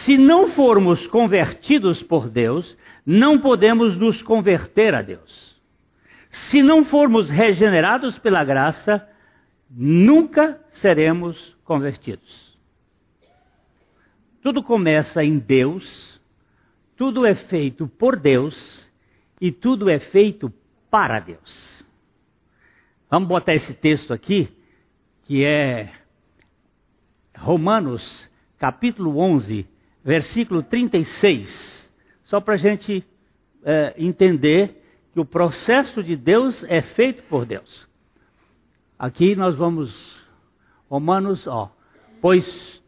Se 0.00 0.16
não 0.16 0.48
formos 0.48 1.06
convertidos 1.06 2.02
por 2.02 2.28
Deus, 2.28 2.76
não 3.04 3.38
podemos 3.38 3.96
nos 3.96 4.22
converter 4.22 4.94
a 4.94 5.02
Deus. 5.02 5.60
Se 6.30 6.62
não 6.62 6.84
formos 6.84 7.28
regenerados 7.28 8.18
pela 8.18 8.42
graça, 8.42 9.06
nunca 9.70 10.58
seremos 10.70 11.56
convertidos. 11.62 12.58
Tudo 14.40 14.62
começa 14.62 15.22
em 15.22 15.38
Deus, 15.38 16.20
tudo 16.96 17.26
é 17.26 17.34
feito 17.34 17.86
por 17.86 18.16
Deus 18.18 18.90
e 19.40 19.52
tudo 19.52 19.90
é 19.90 20.00
feito 20.00 20.52
para 20.90 21.20
Deus. 21.20 21.86
Vamos 23.10 23.28
botar 23.28 23.54
esse 23.54 23.74
texto 23.74 24.12
aqui, 24.12 24.48
que 25.24 25.44
é 25.44 25.92
Romanos 27.36 28.28
capítulo 28.58 29.18
11, 29.18 29.66
versículo 30.04 30.62
36, 30.62 31.92
só 32.24 32.40
para 32.40 32.54
a 32.54 32.58
gente 32.58 33.04
é, 33.64 33.94
entender 33.96 34.82
que 35.12 35.20
o 35.20 35.24
processo 35.24 36.02
de 36.02 36.16
Deus 36.16 36.64
é 36.64 36.82
feito 36.82 37.22
por 37.24 37.44
Deus. 37.44 37.88
Aqui 38.98 39.36
nós 39.36 39.56
vamos, 39.56 40.26
Romanos, 40.88 41.46
ó, 41.46 41.74
pois 42.20 42.82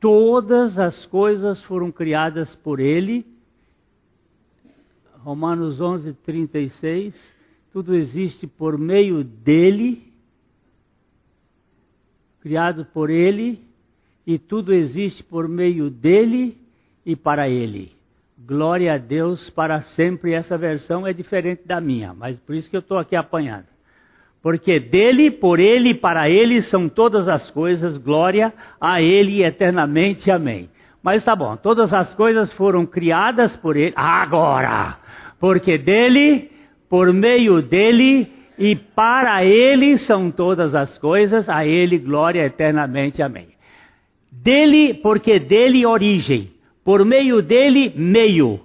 todas 0.00 0.78
as 0.78 1.06
coisas 1.06 1.62
foram 1.62 1.90
criadas 1.90 2.54
por 2.54 2.78
Ele. 2.78 3.26
Romanos 5.18 5.80
11, 5.80 6.12
36, 6.12 7.34
tudo 7.72 7.94
existe 7.94 8.46
por 8.46 8.78
meio 8.78 9.24
dele, 9.24 10.12
criado 12.40 12.84
por 12.84 13.10
Ele 13.10 13.66
e 14.26 14.38
tudo 14.38 14.74
existe 14.74 15.22
por 15.22 15.48
meio 15.48 15.88
dele 15.88 16.58
e 17.04 17.14
para 17.14 17.48
ele. 17.48 17.92
Glória 18.36 18.94
a 18.94 18.98
Deus 18.98 19.48
para 19.48 19.80
sempre. 19.82 20.32
Essa 20.32 20.58
versão 20.58 21.06
é 21.06 21.12
diferente 21.12 21.62
da 21.64 21.80
minha, 21.80 22.12
mas 22.12 22.38
por 22.40 22.54
isso 22.54 22.68
que 22.68 22.76
eu 22.76 22.80
estou 22.80 22.98
aqui 22.98 23.14
apanhando. 23.14 23.66
Porque 24.42 24.78
dele, 24.78 25.30
por 25.30 25.58
ele 25.58 25.90
e 25.90 25.94
para 25.94 26.28
ele 26.28 26.60
são 26.62 26.88
todas 26.88 27.28
as 27.28 27.50
coisas, 27.50 27.98
glória 27.98 28.52
a 28.80 29.00
ele 29.00 29.42
eternamente. 29.42 30.30
Amém. 30.30 30.68
Mas 31.02 31.24
tá 31.24 31.34
bom, 31.34 31.56
todas 31.56 31.92
as 31.94 32.14
coisas 32.14 32.52
foram 32.52 32.84
criadas 32.84 33.56
por 33.56 33.76
ele, 33.76 33.92
agora. 33.96 34.98
Porque 35.38 35.78
dele, 35.78 36.50
por 36.88 37.12
meio 37.12 37.62
dele 37.62 38.32
e 38.58 38.74
para 38.74 39.44
ele 39.44 39.98
são 39.98 40.30
todas 40.30 40.74
as 40.74 40.98
coisas, 40.98 41.48
a 41.48 41.64
ele 41.64 41.98
glória 41.98 42.44
eternamente. 42.44 43.22
Amém. 43.22 43.55
Dele, 44.42 44.94
porque 44.94 45.38
dele 45.40 45.84
origem, 45.84 46.52
por 46.84 47.04
meio 47.04 47.42
dele 47.42 47.92
meio, 47.96 48.60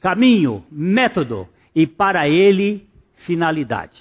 caminho, 0.00 0.64
método 0.70 1.48
e 1.74 1.86
para 1.86 2.28
ele 2.28 2.88
finalidade. 3.16 4.00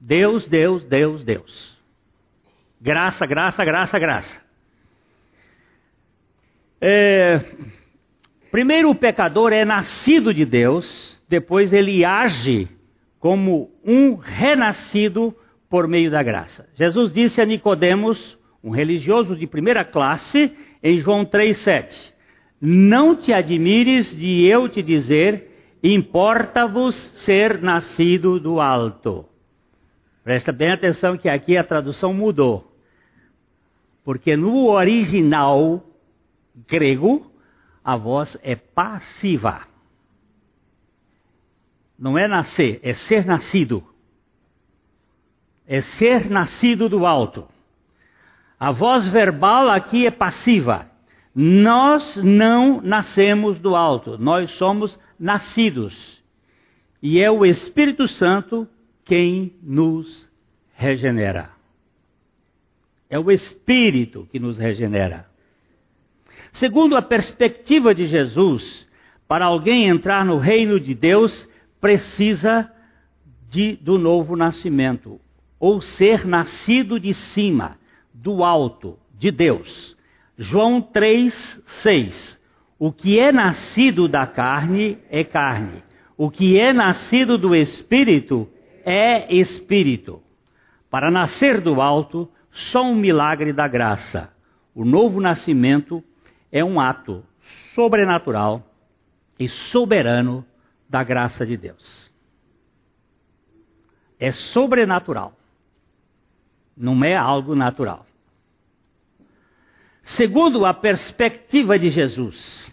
Deus, 0.00 0.48
Deus, 0.48 0.84
Deus, 0.84 1.24
Deus. 1.24 1.78
Graça, 2.80 3.26
graça, 3.26 3.64
graça, 3.64 3.98
graça. 3.98 4.40
É, 6.80 7.40
primeiro, 8.50 8.90
o 8.90 8.94
pecador 8.94 9.52
é 9.52 9.64
nascido 9.64 10.32
de 10.32 10.44
Deus, 10.44 11.22
depois 11.28 11.72
ele 11.72 12.04
age 12.04 12.68
como 13.18 13.70
um 13.84 14.14
renascido 14.14 15.34
por 15.68 15.88
meio 15.88 16.10
da 16.10 16.22
graça. 16.22 16.68
Jesus 16.74 17.12
disse 17.12 17.40
a 17.40 17.44
Nicodemos, 17.44 18.38
um 18.62 18.70
religioso 18.70 19.36
de 19.36 19.46
primeira 19.46 19.84
classe, 19.84 20.52
em 20.82 20.98
João 20.98 21.24
3:7: 21.24 22.12
Não 22.60 23.16
te 23.16 23.32
admires 23.32 24.16
de 24.16 24.44
eu 24.44 24.68
te 24.68 24.82
dizer, 24.82 25.78
importa-vos 25.82 26.94
ser 26.94 27.60
nascido 27.60 28.40
do 28.40 28.60
alto. 28.60 29.24
Presta 30.22 30.52
bem 30.52 30.72
atenção 30.72 31.16
que 31.16 31.28
aqui 31.28 31.56
a 31.56 31.64
tradução 31.64 32.12
mudou. 32.12 32.72
Porque 34.04 34.36
no 34.36 34.68
original 34.68 35.84
grego, 36.68 37.30
a 37.84 37.96
voz 37.96 38.36
é 38.42 38.56
passiva. 38.56 39.62
Não 41.98 42.18
é 42.18 42.26
nascer, 42.26 42.80
é 42.82 42.92
ser 42.92 43.24
nascido 43.24 43.84
é 45.66 45.80
ser 45.80 46.30
nascido 46.30 46.88
do 46.88 47.04
alto. 47.04 47.46
A 48.58 48.70
voz 48.70 49.08
verbal 49.08 49.68
aqui 49.68 50.06
é 50.06 50.10
passiva. 50.10 50.90
Nós 51.34 52.16
não 52.16 52.80
nascemos 52.80 53.58
do 53.58 53.76
alto, 53.76 54.16
nós 54.16 54.52
somos 54.52 54.98
nascidos. 55.18 56.22
E 57.02 57.20
é 57.20 57.30
o 57.30 57.44
Espírito 57.44 58.08
Santo 58.08 58.66
quem 59.04 59.54
nos 59.62 60.28
regenera. 60.74 61.50
É 63.10 63.18
o 63.18 63.30
Espírito 63.30 64.26
que 64.32 64.38
nos 64.38 64.56
regenera. 64.58 65.26
Segundo 66.52 66.96
a 66.96 67.02
perspectiva 67.02 67.94
de 67.94 68.06
Jesus, 68.06 68.88
para 69.28 69.44
alguém 69.44 69.88
entrar 69.88 70.24
no 70.24 70.38
reino 70.38 70.80
de 70.80 70.94
Deus, 70.94 71.46
precisa 71.80 72.72
de, 73.50 73.76
do 73.76 73.98
novo 73.98 74.34
nascimento 74.34 75.20
ou 75.58 75.80
ser 75.80 76.26
nascido 76.26 77.00
de 77.00 77.14
cima, 77.14 77.78
do 78.12 78.44
alto, 78.44 78.98
de 79.14 79.30
Deus. 79.30 79.96
João 80.36 80.80
3, 80.80 81.62
6. 81.82 82.40
O 82.78 82.92
que 82.92 83.18
é 83.18 83.32
nascido 83.32 84.06
da 84.06 84.26
carne 84.26 84.98
é 85.10 85.24
carne. 85.24 85.82
O 86.16 86.30
que 86.30 86.58
é 86.58 86.72
nascido 86.72 87.38
do 87.38 87.54
espírito 87.54 88.48
é 88.84 89.34
espírito. 89.34 90.22
Para 90.90 91.10
nascer 91.10 91.60
do 91.60 91.80
alto, 91.80 92.30
só 92.50 92.82
um 92.82 92.94
milagre 92.94 93.52
da 93.52 93.66
graça. 93.66 94.30
O 94.74 94.84
novo 94.84 95.20
nascimento 95.20 96.04
é 96.52 96.64
um 96.64 96.78
ato 96.78 97.24
sobrenatural 97.74 98.62
e 99.38 99.48
soberano 99.48 100.44
da 100.88 101.02
graça 101.02 101.44
de 101.44 101.56
Deus. 101.56 102.12
É 104.18 104.32
sobrenatural. 104.32 105.34
Não 106.76 107.02
é 107.04 107.16
algo 107.16 107.54
natural. 107.54 108.06
Segundo 110.02 110.64
a 110.64 110.74
perspectiva 110.74 111.78
de 111.78 111.88
Jesus, 111.88 112.70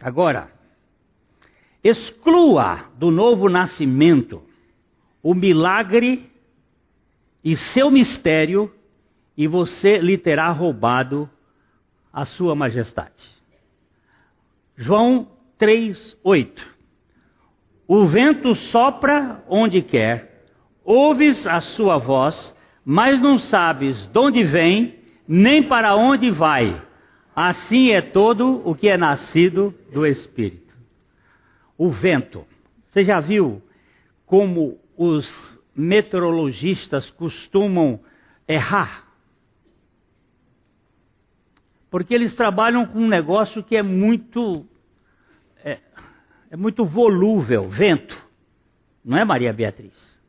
agora, 0.00 0.50
exclua 1.84 2.90
do 2.96 3.10
novo 3.10 3.48
nascimento 3.48 4.42
o 5.22 5.34
milagre 5.34 6.30
e 7.44 7.56
seu 7.56 7.90
mistério, 7.90 8.72
e 9.36 9.46
você 9.46 9.98
lhe 9.98 10.18
terá 10.18 10.50
roubado 10.50 11.30
a 12.12 12.24
sua 12.24 12.54
majestade. 12.54 13.30
João 14.76 15.28
3, 15.58 16.18
8. 16.22 16.72
O 17.86 18.06
vento 18.06 18.54
sopra 18.54 19.42
onde 19.48 19.82
quer, 19.82 20.46
ouves 20.84 21.46
a 21.46 21.60
sua 21.60 21.98
voz, 21.98 22.54
mas 22.84 23.20
não 23.20 23.38
sabes 23.38 24.06
de 24.06 24.18
onde 24.18 24.42
vem, 24.44 24.98
nem 25.26 25.62
para 25.62 25.94
onde 25.94 26.30
vai. 26.30 26.82
Assim 27.34 27.90
é 27.90 28.02
todo 28.02 28.60
o 28.68 28.74
que 28.74 28.88
é 28.88 28.96
nascido 28.96 29.74
do 29.92 30.06
Espírito. 30.06 30.76
O 31.78 31.90
vento. 31.90 32.44
Você 32.86 33.04
já 33.04 33.20
viu 33.20 33.62
como 34.26 34.78
os 34.96 35.58
meteorologistas 35.74 37.10
costumam 37.10 38.00
errar? 38.46 39.06
Porque 41.90 42.14
eles 42.14 42.34
trabalham 42.34 42.86
com 42.86 42.98
um 42.98 43.08
negócio 43.08 43.62
que 43.62 43.76
é 43.76 43.82
muito 43.82 44.66
é, 45.64 45.78
é 46.50 46.56
muito 46.56 46.84
volúvel, 46.84 47.68
vento. 47.68 48.16
Não 49.04 49.16
é 49.16 49.24
Maria 49.24 49.52
Beatriz? 49.52 50.20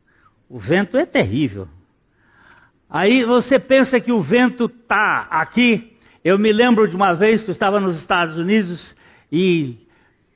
O 0.48 0.58
vento 0.58 0.96
é 0.96 1.04
terrível. 1.04 1.68
Aí 2.94 3.24
você 3.24 3.58
pensa 3.58 3.98
que 3.98 4.12
o 4.12 4.20
vento 4.20 4.66
está 4.66 5.26
aqui. 5.28 5.98
Eu 6.22 6.38
me 6.38 6.52
lembro 6.52 6.86
de 6.86 6.94
uma 6.94 7.12
vez 7.12 7.42
que 7.42 7.50
eu 7.50 7.52
estava 7.52 7.80
nos 7.80 7.96
Estados 7.96 8.36
Unidos 8.36 8.96
e 9.32 9.84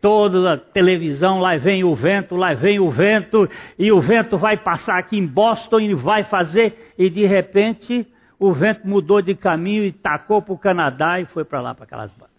toda 0.00 0.54
a 0.54 0.56
televisão, 0.56 1.38
lá 1.38 1.56
vem 1.56 1.84
o 1.84 1.94
vento, 1.94 2.34
lá 2.34 2.54
vem 2.54 2.80
o 2.80 2.90
vento, 2.90 3.48
e 3.78 3.92
o 3.92 4.00
vento 4.00 4.36
vai 4.36 4.56
passar 4.56 4.98
aqui 4.98 5.16
em 5.16 5.24
Boston 5.24 5.78
e 5.78 5.94
vai 5.94 6.24
fazer, 6.24 6.92
e 6.98 7.08
de 7.08 7.24
repente 7.24 8.04
o 8.40 8.52
vento 8.52 8.88
mudou 8.88 9.22
de 9.22 9.36
caminho 9.36 9.84
e 9.84 9.92
tacou 9.92 10.42
para 10.42 10.54
o 10.54 10.58
Canadá 10.58 11.20
e 11.20 11.26
foi 11.26 11.44
para 11.44 11.60
lá, 11.60 11.76
para 11.76 11.84
aquelas 11.84 12.12
bandas. 12.12 12.34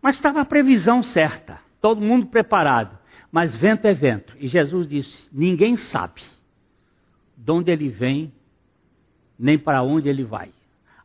Mas 0.00 0.14
estava 0.14 0.40
a 0.40 0.44
previsão 0.44 1.02
certa, 1.02 1.58
todo 1.80 2.00
mundo 2.00 2.26
preparado. 2.26 2.96
Mas 3.32 3.56
vento 3.56 3.86
é 3.86 3.92
vento. 3.92 4.36
E 4.38 4.46
Jesus 4.46 4.86
disse: 4.86 5.28
ninguém 5.32 5.76
sabe 5.76 6.22
de 7.36 7.52
onde 7.52 7.70
ele 7.70 7.88
vem, 7.88 8.32
nem 9.38 9.58
para 9.58 9.82
onde 9.82 10.08
ele 10.08 10.24
vai. 10.24 10.50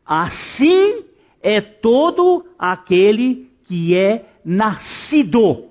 Assim 0.04 1.04
é 1.40 1.60
todo 1.60 2.46
aquele 2.58 3.50
que 3.64 3.96
é 3.96 4.26
nascido 4.44 5.66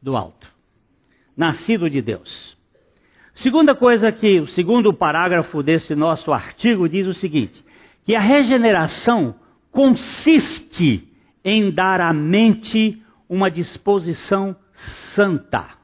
do 0.00 0.16
alto, 0.16 0.48
nascido 1.36 1.88
de 1.88 2.00
Deus. 2.00 2.56
Segunda 3.32 3.74
coisa 3.74 4.12
que 4.12 4.40
o 4.40 4.46
segundo 4.46 4.92
parágrafo 4.92 5.62
desse 5.62 5.94
nosso 5.94 6.32
artigo 6.32 6.88
diz 6.88 7.06
o 7.06 7.14
seguinte: 7.14 7.64
que 8.04 8.14
a 8.14 8.20
regeneração 8.20 9.34
consiste 9.72 11.08
em 11.44 11.70
dar 11.70 12.00
à 12.00 12.12
mente 12.12 13.02
uma 13.28 13.50
disposição 13.50 14.56
santa. 14.72 15.83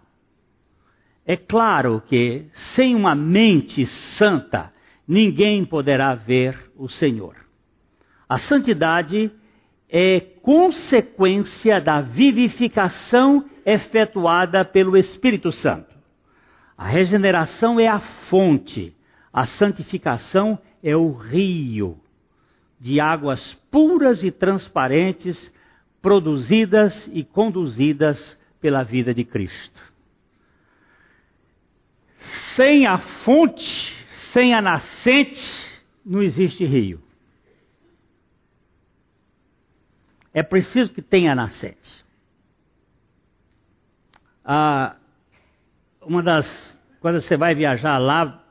É 1.30 1.36
claro 1.36 2.02
que 2.04 2.46
sem 2.74 2.96
uma 2.96 3.14
mente 3.14 3.86
santa, 3.86 4.72
ninguém 5.06 5.64
poderá 5.64 6.12
ver 6.12 6.72
o 6.76 6.88
Senhor. 6.88 7.36
A 8.28 8.36
santidade 8.36 9.30
é 9.88 10.18
consequência 10.18 11.80
da 11.80 12.00
vivificação 12.00 13.48
efetuada 13.64 14.64
pelo 14.64 14.96
Espírito 14.96 15.52
Santo. 15.52 15.94
A 16.76 16.88
regeneração 16.88 17.78
é 17.78 17.86
a 17.86 18.00
fonte, 18.00 18.92
a 19.32 19.46
santificação 19.46 20.58
é 20.82 20.96
o 20.96 21.12
rio 21.12 21.96
de 22.80 22.98
águas 22.98 23.54
puras 23.70 24.24
e 24.24 24.32
transparentes, 24.32 25.54
produzidas 26.02 27.08
e 27.14 27.22
conduzidas 27.22 28.36
pela 28.60 28.82
vida 28.82 29.14
de 29.14 29.22
Cristo. 29.22 29.89
Sem 32.54 32.86
a 32.86 32.98
fonte, 32.98 33.92
sem 34.32 34.54
a 34.54 34.60
nascente, 34.60 35.40
não 36.04 36.22
existe 36.22 36.64
rio. 36.64 37.02
É 40.32 40.42
preciso 40.42 40.92
que 40.92 41.02
tenha 41.02 41.34
nascente. 41.34 42.04
Ah, 44.44 44.96
uma 46.02 46.22
das. 46.22 46.78
Quando 47.00 47.20
você 47.20 47.36
vai 47.36 47.54
viajar 47.54 47.98
lá 47.98 48.44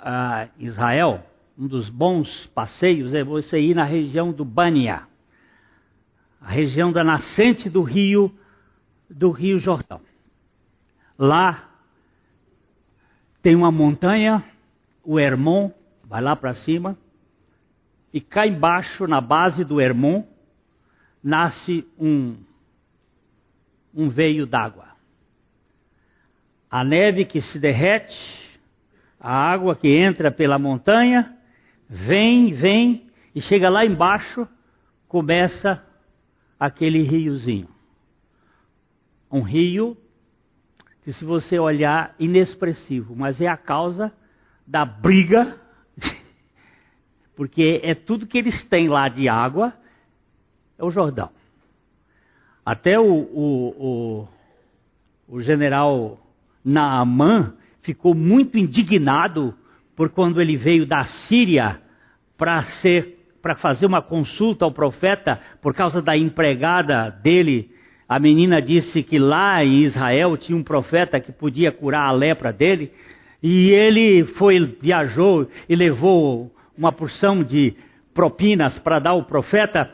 a 0.00 0.48
Israel, 0.58 1.24
um 1.58 1.66
dos 1.66 1.90
bons 1.90 2.46
passeios 2.46 3.12
é 3.14 3.24
você 3.24 3.58
ir 3.58 3.74
na 3.74 3.84
região 3.84 4.32
do 4.32 4.44
Bânia, 4.44 5.06
a 6.40 6.48
região 6.48 6.92
da 6.92 7.02
nascente 7.02 7.68
do 7.68 7.82
rio 7.82 8.32
do 9.10 9.30
Rio 9.30 9.58
Jordão. 9.58 10.00
Lá 11.18 11.67
tem 13.42 13.54
uma 13.54 13.70
montanha, 13.70 14.44
o 15.04 15.18
Hermon, 15.18 15.70
vai 16.04 16.20
lá 16.20 16.34
para 16.34 16.54
cima, 16.54 16.96
e 18.12 18.20
cá 18.20 18.46
embaixo, 18.46 19.06
na 19.06 19.20
base 19.20 19.64
do 19.64 19.80
Hermon, 19.80 20.24
nasce 21.22 21.86
um, 21.98 22.36
um 23.94 24.08
veio 24.08 24.46
d'água. 24.46 24.88
A 26.70 26.84
neve 26.84 27.24
que 27.24 27.40
se 27.40 27.58
derrete, 27.58 28.18
a 29.18 29.32
água 29.32 29.74
que 29.74 29.88
entra 29.88 30.30
pela 30.30 30.58
montanha, 30.58 31.38
Vem, 31.88 32.52
vem, 32.52 33.10
e 33.34 33.40
chega 33.40 33.70
lá 33.70 33.84
embaixo, 33.84 34.46
começa 35.06 35.82
aquele 36.60 37.02
riozinho. 37.02 37.68
Um 39.32 39.40
rio 39.40 39.96
que, 41.08 41.12
se 41.14 41.24
você 41.24 41.58
olhar, 41.58 42.14
inexpressivo, 42.18 43.16
mas 43.16 43.40
é 43.40 43.46
a 43.46 43.56
causa 43.56 44.12
da 44.66 44.84
briga, 44.84 45.56
porque 47.34 47.80
é 47.82 47.94
tudo 47.94 48.26
que 48.26 48.36
eles 48.36 48.62
têm 48.64 48.88
lá 48.88 49.08
de 49.08 49.26
água, 49.26 49.72
é 50.76 50.84
o 50.84 50.90
Jordão. 50.90 51.30
Até 52.62 53.00
o, 53.00 53.06
o, 53.06 54.28
o, 55.28 55.36
o 55.36 55.40
general 55.40 56.20
Naaman 56.62 57.54
ficou 57.80 58.14
muito 58.14 58.58
indignado 58.58 59.54
por 59.96 60.10
quando 60.10 60.42
ele 60.42 60.58
veio 60.58 60.84
da 60.84 61.04
Síria 61.04 61.80
para 62.36 62.60
ser 62.60 63.16
para 63.40 63.54
fazer 63.54 63.86
uma 63.86 64.02
consulta 64.02 64.66
ao 64.66 64.72
profeta 64.72 65.40
por 65.62 65.72
causa 65.72 66.02
da 66.02 66.14
empregada 66.14 67.08
dele. 67.08 67.74
A 68.08 68.18
menina 68.18 68.62
disse 68.62 69.02
que 69.02 69.18
lá 69.18 69.62
em 69.62 69.82
Israel 69.82 70.36
tinha 70.36 70.56
um 70.56 70.62
profeta 70.62 71.20
que 71.20 71.30
podia 71.30 71.70
curar 71.70 72.08
a 72.08 72.12
lepra 72.12 72.52
dele, 72.52 72.90
e 73.42 73.70
ele 73.70 74.24
foi 74.24 74.58
viajou 74.80 75.48
e 75.68 75.76
levou 75.76 76.50
uma 76.76 76.90
porção 76.90 77.42
de 77.42 77.74
propinas 78.14 78.78
para 78.78 78.98
dar 78.98 79.10
ao 79.10 79.24
profeta 79.24 79.92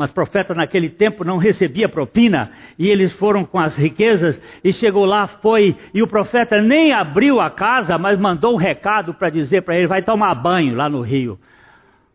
mas 0.00 0.10
profeta 0.10 0.54
naquele 0.54 0.88
tempo 0.88 1.24
não 1.24 1.36
recebia 1.36 1.86
propina, 1.86 2.52
e 2.78 2.88
eles 2.88 3.12
foram 3.12 3.44
com 3.44 3.58
as 3.58 3.76
riquezas, 3.76 4.40
e 4.64 4.72
chegou 4.72 5.04
lá, 5.04 5.26
foi, 5.26 5.76
e 5.92 6.02
o 6.02 6.06
profeta 6.06 6.58
nem 6.62 6.90
abriu 6.90 7.38
a 7.38 7.50
casa, 7.50 7.98
mas 7.98 8.18
mandou 8.18 8.54
um 8.54 8.56
recado 8.56 9.12
para 9.12 9.28
dizer 9.28 9.60
para 9.60 9.76
ele: 9.76 9.86
vai 9.86 10.00
tomar 10.00 10.34
banho 10.36 10.74
lá 10.74 10.88
no 10.88 11.02
Rio 11.02 11.38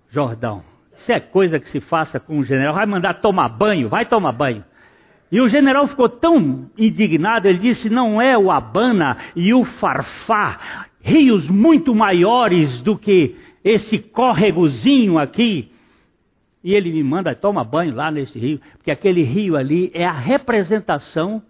Jordão. 0.10 0.64
Isso 0.98 1.12
é 1.12 1.20
coisa 1.20 1.60
que 1.60 1.70
se 1.70 1.80
faça 1.80 2.20
com 2.20 2.40
o 2.40 2.44
general, 2.44 2.74
vai 2.74 2.88
mandar 2.88 3.22
tomar 3.22 3.50
banho, 3.50 3.88
vai 3.88 4.04
tomar 4.04 4.32
banho. 4.32 4.64
E 5.32 5.42
o 5.42 5.48
general 5.48 5.88
ficou 5.88 6.08
tão 6.08 6.70
indignado, 6.78 7.48
ele 7.48 7.58
disse: 7.60 7.90
não 7.90 8.22
é 8.22 8.38
o 8.38 8.52
Abana 8.52 9.18
e 9.36 9.54
o 9.54 9.64
Farfá, 9.64 10.88
rios 11.02 11.50
muito 11.50 11.94
maiores 11.94 12.82
do 12.82 12.98
que 12.98 13.36
esse 13.64 13.98
córregozinho 13.98 15.18
aqui 15.18 15.72
E 16.64 16.74
ele 16.74 16.92
me 16.92 17.04
manda, 17.04 17.36
toma 17.36 17.64
banho 17.64 17.94
lá 17.94 18.10
nesse 18.10 18.40
rio, 18.40 18.60
porque 18.78 18.90
aquele 18.90 19.22
rio 19.22 19.56
ali 19.56 19.92
é 19.94 20.04
a 20.04 20.12
representação 20.12 21.44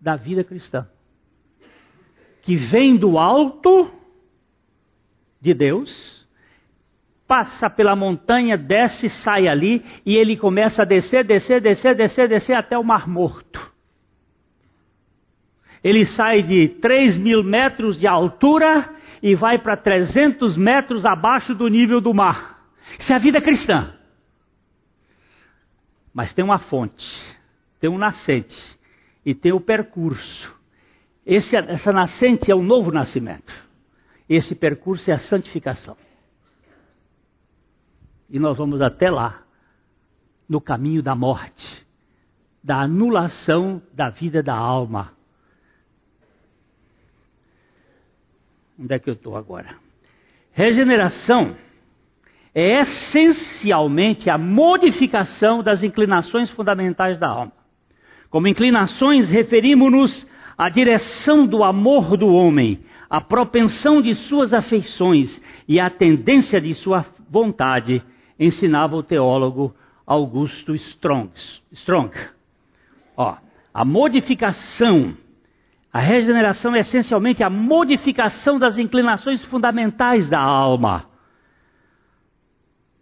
da 0.00 0.14
vida 0.14 0.44
cristã. 0.44 0.86
Que 2.42 2.54
vem 2.54 2.96
do 2.96 3.18
alto 3.18 3.90
de 5.40 5.52
Deus, 5.52 6.13
passa 7.26 7.70
pela 7.70 7.96
montanha, 7.96 8.56
desce, 8.56 9.08
sai 9.08 9.48
ali, 9.48 9.84
e 10.04 10.16
ele 10.16 10.36
começa 10.36 10.82
a 10.82 10.84
descer, 10.84 11.24
descer, 11.24 11.60
descer, 11.60 11.94
descer, 11.94 12.28
descer 12.28 12.54
até 12.54 12.76
o 12.78 12.84
Mar 12.84 13.08
Morto. 13.08 13.72
Ele 15.82 16.04
sai 16.04 16.42
de 16.42 16.68
3 16.68 17.18
mil 17.18 17.42
metros 17.42 17.98
de 17.98 18.06
altura 18.06 18.90
e 19.22 19.34
vai 19.34 19.58
para 19.58 19.76
300 19.76 20.56
metros 20.56 21.04
abaixo 21.04 21.54
do 21.54 21.68
nível 21.68 22.00
do 22.00 22.14
mar. 22.14 22.66
Isso 22.98 23.12
é 23.12 23.16
a 23.16 23.18
vida 23.18 23.40
cristã. 23.40 23.94
Mas 26.12 26.32
tem 26.32 26.44
uma 26.44 26.58
fonte, 26.58 27.22
tem 27.80 27.90
um 27.90 27.98
nascente 27.98 28.56
e 29.26 29.34
tem 29.34 29.52
o 29.52 29.60
percurso. 29.60 30.54
Esse, 31.26 31.56
essa 31.56 31.92
nascente 31.92 32.50
é 32.50 32.54
o 32.54 32.62
novo 32.62 32.90
nascimento. 32.90 33.52
Esse 34.28 34.54
percurso 34.54 35.10
é 35.10 35.14
a 35.14 35.18
santificação. 35.18 35.96
E 38.30 38.38
nós 38.38 38.56
vamos 38.58 38.80
até 38.80 39.10
lá, 39.10 39.42
no 40.48 40.60
caminho 40.60 41.02
da 41.02 41.14
morte, 41.14 41.86
da 42.62 42.80
anulação 42.80 43.82
da 43.92 44.08
vida 44.08 44.42
da 44.42 44.54
alma. 44.54 45.12
Onde 48.78 48.94
é 48.94 48.98
que 48.98 49.08
eu 49.08 49.14
estou 49.14 49.36
agora? 49.36 49.76
Regeneração 50.52 51.54
é 52.54 52.80
essencialmente 52.80 54.30
a 54.30 54.38
modificação 54.38 55.62
das 55.62 55.82
inclinações 55.82 56.50
fundamentais 56.50 57.18
da 57.18 57.28
alma. 57.28 57.52
Como 58.30 58.48
inclinações, 58.48 59.28
referimos-nos 59.28 60.26
à 60.56 60.68
direção 60.68 61.46
do 61.46 61.62
amor 61.62 62.16
do 62.16 62.28
homem, 62.32 62.84
à 63.10 63.20
propensão 63.20 64.00
de 64.00 64.14
suas 64.14 64.52
afeições 64.52 65.40
e 65.68 65.78
à 65.78 65.90
tendência 65.90 66.60
de 66.60 66.74
sua 66.74 67.04
vontade, 67.28 68.02
ensinava 68.38 68.96
o 68.96 69.02
teólogo 69.02 69.74
Augusto 70.06 70.74
Strong. 70.74 71.30
Strong. 71.72 72.12
Ó, 73.16 73.36
a 73.72 73.84
modificação, 73.84 75.16
a 75.92 75.98
regeneração 76.00 76.74
é 76.74 76.80
essencialmente 76.80 77.42
a 77.42 77.50
modificação 77.50 78.58
das 78.58 78.78
inclinações 78.78 79.44
fundamentais 79.44 80.28
da 80.28 80.40
alma 80.40 81.14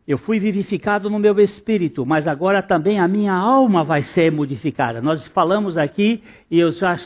eu 0.06 0.18
fui 0.18 0.38
vivificado 0.38 1.08
no 1.08 1.18
meu 1.18 1.38
espírito, 1.38 2.04
mas 2.04 2.26
agora 2.26 2.62
também 2.62 2.98
a 2.98 3.06
minha 3.06 3.32
alma 3.32 3.84
vai 3.84 4.02
ser 4.02 4.32
modificada. 4.32 5.00
Nós 5.00 5.26
falamos 5.28 5.78
aqui 5.78 6.22
e 6.50 6.58
eu 6.58 6.72
já 6.72 6.98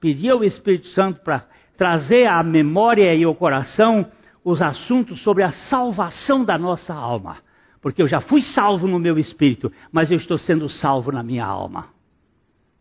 pedi 0.00 0.30
ao 0.30 0.44
Espírito 0.44 0.86
Santo 0.88 1.20
para 1.20 1.44
trazer 1.76 2.26
à 2.26 2.42
memória 2.42 3.12
e 3.14 3.24
ao 3.24 3.34
coração 3.34 4.06
os 4.44 4.62
assuntos 4.62 5.20
sobre 5.20 5.42
a 5.42 5.50
salvação 5.50 6.44
da 6.44 6.56
nossa 6.56 6.94
alma. 6.94 7.38
Porque 7.84 8.00
eu 8.00 8.08
já 8.08 8.18
fui 8.18 8.40
salvo 8.40 8.88
no 8.88 8.98
meu 8.98 9.18
espírito, 9.18 9.70
mas 9.92 10.10
eu 10.10 10.16
estou 10.16 10.38
sendo 10.38 10.70
salvo 10.70 11.12
na 11.12 11.22
minha 11.22 11.44
alma. 11.44 11.88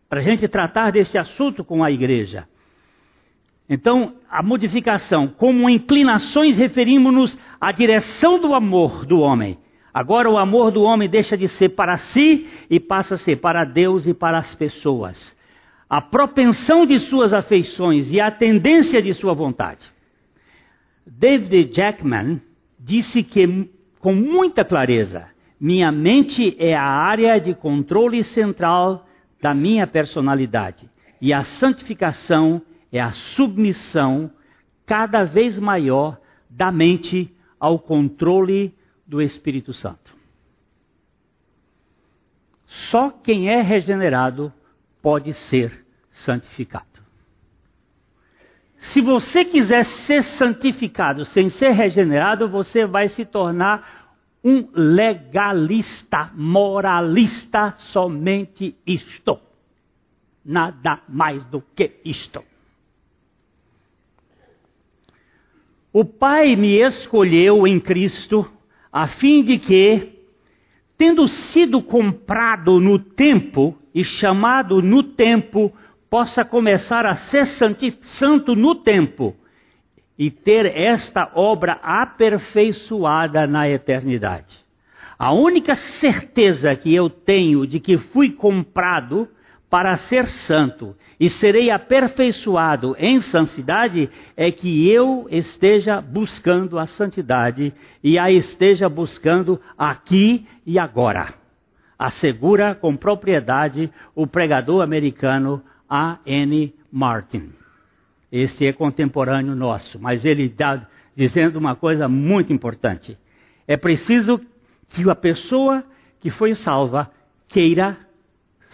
Para 0.07 0.21
a 0.21 0.23
gente 0.23 0.47
tratar 0.47 0.93
desse 0.93 1.17
assunto 1.17 1.61
com 1.61 1.83
a 1.83 1.91
igreja. 1.91 2.47
Então, 3.67 4.15
a 4.31 4.41
modificação, 4.41 5.27
como 5.27 5.69
inclinações, 5.69 6.55
referimos-nos 6.55 7.37
à 7.59 7.69
direção 7.73 8.39
do 8.39 8.55
amor 8.55 9.05
do 9.05 9.19
homem. 9.19 9.59
Agora 9.93 10.31
o 10.31 10.37
amor 10.37 10.71
do 10.71 10.83
homem 10.83 11.09
deixa 11.09 11.35
de 11.35 11.49
ser 11.49 11.71
para 11.75 11.97
si 11.97 12.47
e 12.69 12.79
passa 12.79 13.15
a 13.15 13.17
ser 13.17 13.41
para 13.41 13.65
Deus 13.65 14.07
e 14.07 14.13
para 14.13 14.37
as 14.37 14.55
pessoas. 14.55 15.35
A 15.89 15.99
propensão 15.99 16.85
de 16.85 16.97
suas 16.99 17.33
afeições 17.33 18.13
e 18.13 18.21
a 18.21 18.31
tendência 18.31 19.01
de 19.01 19.13
sua 19.13 19.33
vontade. 19.33 19.85
David 21.05 21.75
Jackman 21.75 22.41
disse 22.79 23.21
que, 23.21 23.69
com 24.03 24.13
muita 24.13 24.65
clareza, 24.65 25.29
minha 25.57 25.89
mente 25.89 26.57
é 26.59 26.75
a 26.75 26.83
área 26.83 27.39
de 27.39 27.55
controle 27.55 28.21
central 28.21 29.07
da 29.41 29.53
minha 29.53 29.87
personalidade 29.87 30.89
e 31.21 31.31
a 31.31 31.41
santificação 31.41 32.61
é 32.91 32.99
a 32.99 33.11
submissão 33.11 34.29
cada 34.85 35.23
vez 35.23 35.57
maior 35.57 36.19
da 36.49 36.69
mente 36.69 37.33
ao 37.57 37.79
controle 37.79 38.75
do 39.07 39.21
Espírito 39.21 39.71
Santo. 39.71 40.13
Só 42.65 43.09
quem 43.09 43.47
é 43.47 43.61
regenerado 43.61 44.51
pode 45.01 45.33
ser 45.33 45.85
santificado. 46.11 46.92
Se 48.91 49.01
você 49.01 49.45
quiser 49.45 49.85
ser 49.85 50.23
santificado 50.23 51.23
sem 51.25 51.49
ser 51.49 51.71
regenerado, 51.71 52.49
você 52.49 52.85
vai 52.85 53.07
se 53.07 53.23
tornar 53.23 54.03
um 54.43 54.67
legalista, 54.73 56.29
moralista, 56.35 57.73
somente 57.77 58.75
isto. 58.85 59.39
Nada 60.43 60.99
mais 61.07 61.45
do 61.45 61.63
que 61.73 61.91
isto. 62.03 62.43
O 65.93 66.03
Pai 66.03 66.55
me 66.57 66.75
escolheu 66.81 67.65
em 67.65 67.79
Cristo 67.79 68.45
a 68.91 69.07
fim 69.07 69.43
de 69.43 69.57
que, 69.59 70.27
tendo 70.97 71.25
sido 71.27 71.81
comprado 71.81 72.81
no 72.81 72.99
tempo 72.99 73.77
e 73.95 74.03
chamado 74.03 74.81
no 74.81 75.03
tempo, 75.03 75.71
possa 76.13 76.45
começar 76.45 77.07
a 77.07 77.15
ser 77.15 77.43
santo 77.47 78.55
no 78.55 78.75
tempo 78.75 79.35
e 80.15 80.29
ter 80.29 80.67
esta 80.79 81.31
obra 81.33 81.79
aperfeiçoada 81.81 83.47
na 83.47 83.67
eternidade. 83.67 84.63
A 85.17 85.33
única 85.33 85.73
certeza 85.73 86.75
que 86.75 86.93
eu 86.93 87.09
tenho 87.09 87.65
de 87.65 87.79
que 87.79 87.97
fui 87.97 88.29
comprado 88.29 89.27
para 89.71 89.97
ser 89.97 90.27
santo 90.27 90.95
e 91.19 91.31
serei 91.31 91.71
aperfeiçoado 91.71 92.95
em 92.99 93.19
santidade 93.19 94.07
é 94.37 94.51
que 94.51 94.87
eu 94.87 95.25
esteja 95.31 95.99
buscando 95.99 96.77
a 96.77 96.85
santidade 96.85 97.73
e 98.03 98.19
a 98.19 98.29
esteja 98.29 98.87
buscando 98.87 99.59
aqui 99.75 100.45
e 100.63 100.77
agora. 100.77 101.33
Assegura 101.97 102.75
com 102.75 102.95
propriedade 102.95 103.91
o 104.13 104.27
pregador 104.27 104.83
americano 104.83 105.63
A. 105.95 106.17
N. 106.25 106.73
Martin. 106.91 107.53
Este 108.31 108.65
é 108.65 108.73
contemporâneo 108.73 109.53
nosso, 109.53 109.99
mas 109.99 110.25
ele 110.25 110.45
está 110.45 110.87
dizendo 111.15 111.57
uma 111.57 111.75
coisa 111.75 112.07
muito 112.07 112.51
importante. 112.51 113.15
É 113.67 113.77
preciso 113.77 114.41
que 114.89 115.07
a 115.07 115.13
pessoa 115.13 115.83
que 116.19 116.31
foi 116.31 116.55
salva 116.55 117.11
queira 117.47 117.95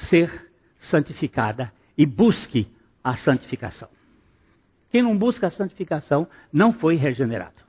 ser 0.07 0.49
santificada 0.77 1.73
e 1.97 2.05
busque 2.05 2.65
a 3.03 3.17
santificação. 3.17 3.89
Quem 4.89 5.03
não 5.03 5.17
busca 5.17 5.47
a 5.47 5.51
santificação 5.51 6.25
não 6.53 6.71
foi 6.71 6.95
regenerado. 6.95 7.61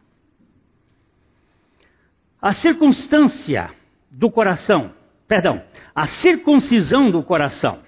A 2.41 2.53
circunstância 2.53 3.69
do 4.09 4.31
coração, 4.31 4.93
perdão, 5.27 5.61
a 5.93 6.07
circuncisão 6.07 7.11
do 7.11 7.21
coração, 7.25 7.81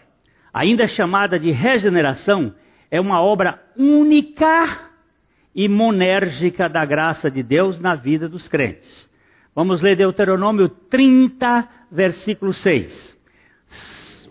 ainda 0.52 0.86
chamada 0.86 1.38
de 1.38 1.50
regeneração, 1.50 2.54
é 2.90 3.00
uma 3.00 3.20
obra 3.22 3.60
única 3.76 4.90
e 5.54 5.68
monérgica 5.68 6.68
da 6.68 6.84
graça 6.84 7.30
de 7.30 7.42
Deus 7.42 7.80
na 7.80 7.94
vida 7.94 8.28
dos 8.28 8.48
crentes. 8.48 9.10
Vamos 9.54 9.80
ler 9.82 9.96
Deuteronômio 9.96 10.68
30, 10.68 11.68
versículo 11.90 12.52
6 12.52 13.12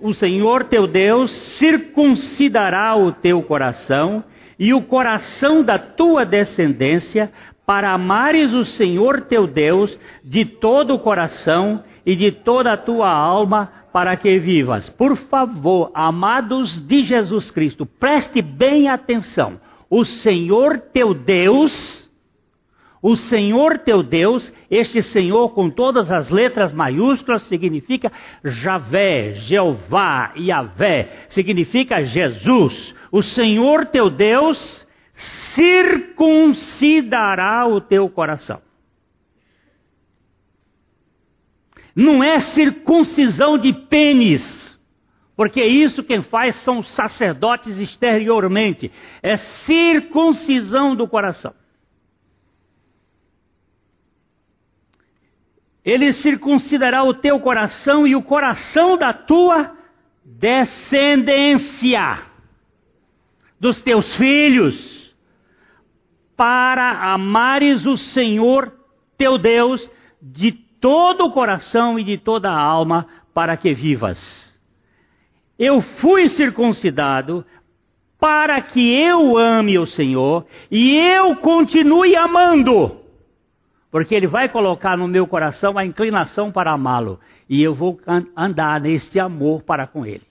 o 0.01 0.13
Senhor 0.13 0.63
teu 0.63 0.87
Deus 0.87 1.31
circuncidará 1.31 2.95
o 2.95 3.11
teu 3.11 3.41
coração 3.43 4.23
e 4.57 4.73
o 4.73 4.81
coração 4.81 5.63
da 5.63 5.77
tua 5.77 6.25
descendência, 6.25 7.31
para 7.65 7.93
amares 7.93 8.51
o 8.51 8.65
Senhor 8.65 9.21
teu 9.21 9.47
Deus 9.47 9.97
de 10.23 10.43
todo 10.43 10.95
o 10.95 10.99
coração 10.99 11.83
e 12.05 12.15
de 12.15 12.31
toda 12.31 12.73
a 12.73 12.77
tua 12.77 13.09
alma, 13.09 13.71
para 13.91 14.15
que 14.17 14.39
vivas. 14.39 14.89
Por 14.89 15.17
favor, 15.17 15.91
amados 15.93 16.81
de 16.87 17.03
Jesus 17.03 17.51
Cristo, 17.51 17.85
preste 17.85 18.41
bem 18.41 18.87
atenção. 18.87 19.59
O 19.89 20.05
Senhor 20.05 20.79
teu 20.79 21.13
Deus 21.13 22.01
o 23.01 23.15
Senhor 23.15 23.79
teu 23.79 24.03
Deus, 24.03 24.53
este 24.69 25.01
Senhor 25.01 25.53
com 25.53 25.71
todas 25.71 26.11
as 26.11 26.29
letras 26.29 26.71
maiúsculas, 26.71 27.41
significa 27.43 28.11
Javé, 28.43 29.33
Jeová, 29.33 30.33
Yahvé, 30.37 31.25
significa 31.27 32.03
Jesus. 32.03 32.93
O 33.11 33.23
Senhor 33.23 33.87
teu 33.87 34.11
Deus 34.11 34.87
circuncidará 35.15 37.67
o 37.67 37.81
teu 37.81 38.07
coração. 38.07 38.61
Não 41.95 42.23
é 42.23 42.39
circuncisão 42.39 43.57
de 43.57 43.73
pênis, 43.73 44.79
porque 45.35 45.63
isso 45.63 46.03
quem 46.03 46.21
faz 46.21 46.55
são 46.57 46.79
os 46.79 46.87
sacerdotes 46.89 47.77
exteriormente. 47.79 48.91
É 49.21 49.37
circuncisão 49.37 50.95
do 50.95 51.07
coração. 51.07 51.53
Ele 55.83 56.11
circuncidará 56.11 57.03
o 57.03 57.13
teu 57.13 57.39
coração 57.39 58.05
e 58.05 58.15
o 58.15 58.21
coração 58.21 58.97
da 58.97 59.13
tua 59.13 59.75
descendência, 60.23 62.19
dos 63.59 63.81
teus 63.81 64.15
filhos, 64.15 65.15
para 66.37 67.13
amares 67.13 67.85
o 67.85 67.97
Senhor 67.97 68.71
teu 69.17 69.37
Deus 69.37 69.89
de 70.21 70.51
todo 70.81 71.25
o 71.25 71.31
coração 71.31 71.97
e 71.97 72.03
de 72.03 72.17
toda 72.17 72.51
a 72.51 72.59
alma, 72.59 73.07
para 73.33 73.55
que 73.55 73.73
vivas. 73.73 74.51
Eu 75.57 75.79
fui 75.79 76.27
circuncidado 76.27 77.45
para 78.19 78.61
que 78.61 78.91
eu 78.91 79.37
ame 79.37 79.79
o 79.79 79.85
Senhor 79.85 80.45
e 80.69 80.97
eu 80.97 81.37
continue 81.37 82.15
amando 82.15 83.01
porque 83.91 84.15
Ele 84.15 84.25
vai 84.25 84.47
colocar 84.47 84.97
no 84.97 85.07
meu 85.07 85.27
coração 85.27 85.77
a 85.77 85.85
inclinação 85.85 86.49
para 86.49 86.71
amá-lo, 86.71 87.19
e 87.47 87.61
eu 87.61 87.75
vou 87.75 87.99
andar 88.35 88.79
neste 88.79 89.19
amor 89.19 89.61
para 89.63 89.85
com 89.85 90.05
Ele. 90.05 90.23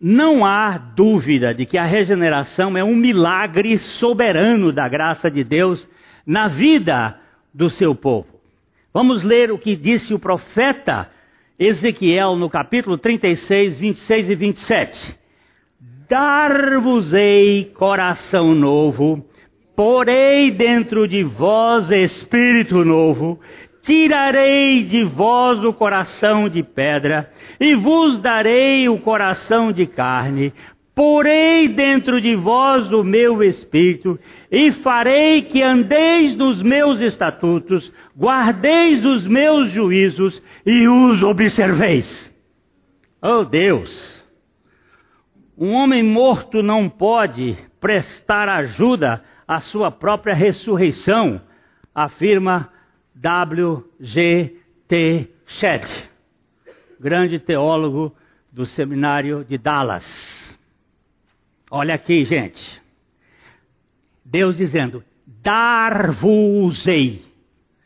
Não 0.00 0.46
há 0.46 0.78
dúvida 0.78 1.54
de 1.54 1.66
que 1.66 1.76
a 1.76 1.84
regeneração 1.84 2.74
é 2.74 2.82
um 2.82 2.96
milagre 2.96 3.76
soberano 3.76 4.72
da 4.72 4.88
graça 4.88 5.30
de 5.30 5.44
Deus 5.44 5.86
na 6.26 6.48
vida 6.48 7.18
do 7.52 7.68
seu 7.70 7.94
povo. 7.94 8.40
Vamos 8.92 9.22
ler 9.22 9.50
o 9.50 9.58
que 9.58 9.76
disse 9.76 10.12
o 10.12 10.18
profeta 10.18 11.10
Ezequiel 11.58 12.36
no 12.36 12.48
capítulo 12.48 12.98
36, 12.98 13.78
26 13.78 14.30
e 14.30 14.34
27. 14.34 15.18
Dar-vos-ei 16.08 17.66
coração 17.74 18.54
novo 18.54 19.24
Porei 19.80 20.50
dentro 20.50 21.08
de 21.08 21.24
vós 21.24 21.90
espírito 21.90 22.84
novo, 22.84 23.40
tirarei 23.80 24.82
de 24.82 25.04
vós 25.04 25.64
o 25.64 25.72
coração 25.72 26.50
de 26.50 26.62
pedra, 26.62 27.30
e 27.58 27.74
vos 27.74 28.18
darei 28.18 28.90
o 28.90 28.98
coração 28.98 29.72
de 29.72 29.86
carne. 29.86 30.52
Porei 30.94 31.68
dentro 31.68 32.20
de 32.20 32.34
vós 32.34 32.92
o 32.92 33.04
meu 33.04 33.42
espírito, 33.42 34.18
e 34.50 34.72
farei 34.72 35.42
que 35.42 35.62
andeis 35.62 36.36
nos 36.36 36.62
meus 36.62 37.00
estatutos, 37.00 37.92
guardeis 38.16 39.04
os 39.04 39.26
meus 39.26 39.70
juízos 39.70 40.42
e 40.66 40.88
os 40.88 41.22
observeis. 41.22 42.30
Oh 43.22 43.44
Deus! 43.44 44.20
Um 45.56 45.72
homem 45.72 46.02
morto 46.02 46.62
não 46.62 46.88
pode 46.88 47.56
prestar 47.78 48.48
ajuda 48.48 49.22
a 49.46 49.60
sua 49.60 49.90
própria 49.90 50.34
ressurreição, 50.34 51.40
afirma 51.94 52.70
W. 53.14 53.84
G. 54.00 54.56
T. 54.88 55.28
Shedd, 55.46 55.88
grande 56.98 57.38
teólogo 57.38 58.14
do 58.50 58.64
seminário 58.64 59.44
de 59.44 59.58
Dallas. 59.58 60.39
Olha 61.70 61.94
aqui, 61.94 62.24
gente. 62.24 62.82
Deus 64.24 64.56
dizendo: 64.56 65.04
dar-vos-ei. 65.24 67.22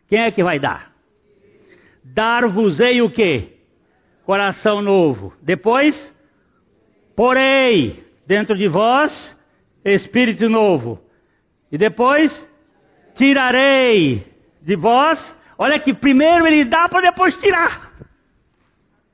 Quem 0.08 0.22
é 0.22 0.30
que 0.30 0.42
vai 0.42 0.58
dar? 0.58 0.92
Dar-vos-ei 2.02 3.02
o 3.02 3.10
quê? 3.10 3.58
Coração 4.24 4.80
novo. 4.80 5.34
Depois, 5.42 6.14
porei 7.14 8.04
dentro 8.26 8.56
de 8.56 8.66
vós 8.68 9.38
espírito 9.84 10.48
novo. 10.48 11.00
E 11.70 11.76
depois, 11.76 12.48
tirarei 13.14 14.26
de 14.62 14.76
vós. 14.76 15.36
Olha 15.58 15.78
que 15.78 15.92
primeiro 15.92 16.46
ele 16.46 16.64
dá 16.64 16.88
para 16.88 17.02
depois 17.02 17.36
tirar. 17.36 17.92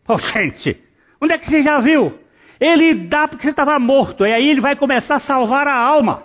Oh, 0.07 0.19
gente, 0.19 0.81
onde 1.21 1.35
é 1.35 1.39
que 1.39 1.47
você 1.47 1.63
já 1.63 1.81
viu? 1.81 2.19
Ele 2.61 2.95
dá 2.95 3.27
porque 3.27 3.45
você 3.45 3.51
estava 3.51 3.79
morto. 3.79 4.27
E 4.27 4.33
aí 4.33 4.49
ele 4.49 4.61
vai 4.61 4.77
começar 4.77 5.17
a 5.17 5.21
salvar 5.21 5.67
a 5.67 5.75
alma. 5.75 6.25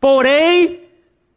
Porém, 0.00 0.80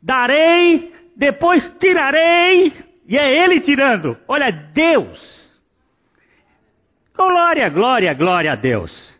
darei, 0.02 0.94
depois 1.16 1.68
tirarei. 1.80 2.72
E 3.08 3.18
é 3.18 3.44
ele 3.44 3.60
tirando. 3.60 4.16
Olha, 4.28 4.52
Deus. 4.52 5.60
Glória, 7.16 7.68
glória, 7.70 8.14
glória 8.14 8.52
a 8.52 8.56
Deus. 8.56 9.16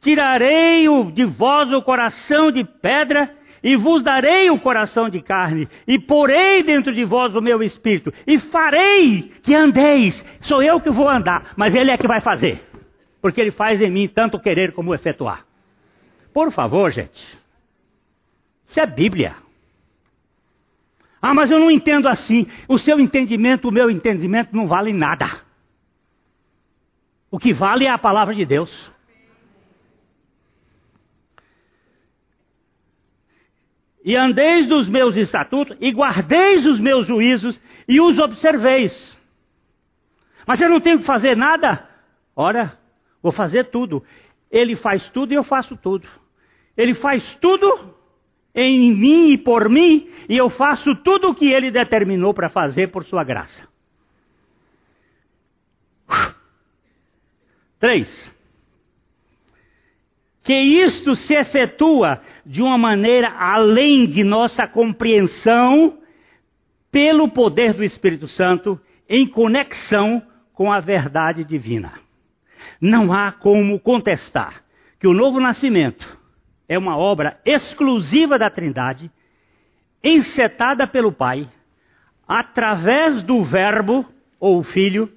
Tirarei 0.00 0.86
de 1.12 1.24
vós 1.24 1.72
o 1.72 1.80
coração 1.80 2.50
de 2.52 2.62
pedra 2.62 3.34
e 3.62 3.76
vos 3.76 4.02
darei 4.02 4.50
o 4.50 4.60
coração 4.60 5.08
de 5.08 5.22
carne, 5.22 5.66
e 5.88 5.98
porei 5.98 6.62
dentro 6.62 6.92
de 6.92 7.02
vós 7.02 7.34
o 7.34 7.40
meu 7.40 7.62
espírito, 7.62 8.12
e 8.26 8.38
farei 8.38 9.32
que 9.42 9.54
andeis. 9.54 10.22
Sou 10.42 10.62
eu 10.62 10.78
que 10.78 10.90
vou 10.90 11.08
andar, 11.08 11.54
mas 11.56 11.74
Ele 11.74 11.90
é 11.90 11.96
que 11.96 12.06
vai 12.06 12.20
fazer, 12.20 12.62
porque 13.24 13.40
Ele 13.40 13.50
faz 13.50 13.80
em 13.80 13.90
mim 13.90 14.06
tanto 14.06 14.38
querer 14.38 14.74
como 14.74 14.94
efetuar. 14.94 15.46
Por 16.30 16.52
favor, 16.52 16.90
gente, 16.90 17.26
isso 18.66 18.78
é 18.78 18.84
Bíblia. 18.84 19.34
Ah, 21.22 21.32
mas 21.32 21.50
eu 21.50 21.58
não 21.58 21.70
entendo 21.70 22.06
assim. 22.06 22.46
O 22.68 22.76
seu 22.76 23.00
entendimento, 23.00 23.66
o 23.66 23.72
meu 23.72 23.90
entendimento 23.90 24.54
não 24.54 24.66
vale 24.66 24.92
nada. 24.92 25.40
O 27.30 27.38
que 27.38 27.50
vale 27.54 27.86
é 27.86 27.90
a 27.90 27.96
palavra 27.96 28.34
de 28.34 28.44
Deus. 28.44 28.92
e 34.04 34.14
andeis 34.14 34.66
dos 34.66 34.86
meus 34.86 35.16
estatutos, 35.16 35.78
e 35.80 35.90
guardeis 35.90 36.66
os 36.66 36.78
meus 36.78 37.06
juízos, 37.06 37.58
e 37.88 38.02
os 38.02 38.18
observeis. 38.18 39.16
Mas 40.46 40.60
eu 40.60 40.68
não 40.68 40.78
tenho 40.78 40.98
que 40.98 41.06
fazer 41.06 41.34
nada? 41.34 41.88
Ora, 42.36 42.83
vou 43.24 43.32
fazer 43.32 43.64
tudo. 43.64 44.04
Ele 44.50 44.76
faz 44.76 45.08
tudo 45.08 45.32
e 45.32 45.34
eu 45.34 45.42
faço 45.42 45.76
tudo. 45.76 46.06
Ele 46.76 46.94
faz 46.94 47.34
tudo 47.40 47.96
em 48.54 48.94
mim 48.94 49.30
e 49.30 49.38
por 49.38 49.68
mim, 49.68 50.08
e 50.28 50.36
eu 50.36 50.48
faço 50.48 50.94
tudo 50.96 51.30
o 51.30 51.34
que 51.34 51.50
ele 51.52 51.72
determinou 51.72 52.32
para 52.32 52.48
fazer 52.48 52.88
por 52.88 53.02
sua 53.02 53.24
graça. 53.24 53.66
Três 57.80 58.32
que 60.44 60.54
isto 60.54 61.16
se 61.16 61.34
efetua 61.34 62.20
de 62.44 62.60
uma 62.60 62.76
maneira 62.76 63.30
além 63.30 64.06
de 64.06 64.22
nossa 64.22 64.68
compreensão, 64.68 65.98
pelo 66.92 67.30
poder 67.30 67.72
do 67.72 67.82
Espírito 67.82 68.28
Santo, 68.28 68.78
em 69.08 69.26
conexão 69.26 70.22
com 70.52 70.70
a 70.70 70.80
verdade 70.80 71.44
divina. 71.44 72.03
Não 72.86 73.14
há 73.14 73.32
como 73.32 73.80
contestar 73.80 74.62
que 75.00 75.06
o 75.06 75.14
novo 75.14 75.40
nascimento 75.40 76.18
é 76.68 76.76
uma 76.76 76.98
obra 76.98 77.40
exclusiva 77.42 78.38
da 78.38 78.50
Trindade, 78.50 79.10
encetada 80.02 80.86
pelo 80.86 81.10
Pai, 81.10 81.48
através 82.28 83.22
do 83.22 83.42
Verbo, 83.42 84.04
ou 84.38 84.62
Filho, 84.62 85.10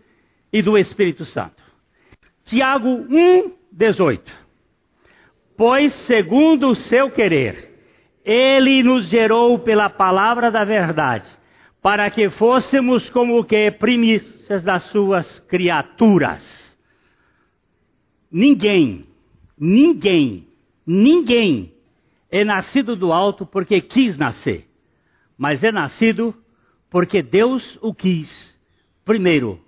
e 0.53 0.61
do 0.61 0.77
Espírito 0.77 1.25
Santo. 1.25 1.61
Tiago 2.45 3.05
1, 3.09 3.51
18. 3.69 4.31
Pois, 5.57 5.91
segundo 5.91 6.69
o 6.69 6.75
seu 6.75 7.11
querer, 7.11 7.81
ele 8.23 8.81
nos 8.81 9.09
gerou 9.09 9.59
pela 9.59 9.89
palavra 9.89 10.49
da 10.49 10.63
verdade, 10.63 11.27
para 11.81 12.09
que 12.09 12.29
fôssemos 12.29 13.09
como 13.09 13.43
que 13.43 13.69
primícias 13.71 14.63
das 14.63 14.83
suas 14.83 15.41
criaturas. 15.41 16.66
Ninguém, 18.31 19.05
ninguém, 19.57 20.47
ninguém 20.85 21.73
é 22.29 22.43
nascido 22.43 22.95
do 22.95 23.11
alto 23.13 23.45
porque 23.45 23.79
quis 23.81 24.17
nascer, 24.17 24.67
mas 25.37 25.63
é 25.63 25.71
nascido 25.71 26.35
porque 26.89 27.21
Deus 27.21 27.77
o 27.81 27.93
quis 27.93 28.57
primeiro 29.05 29.59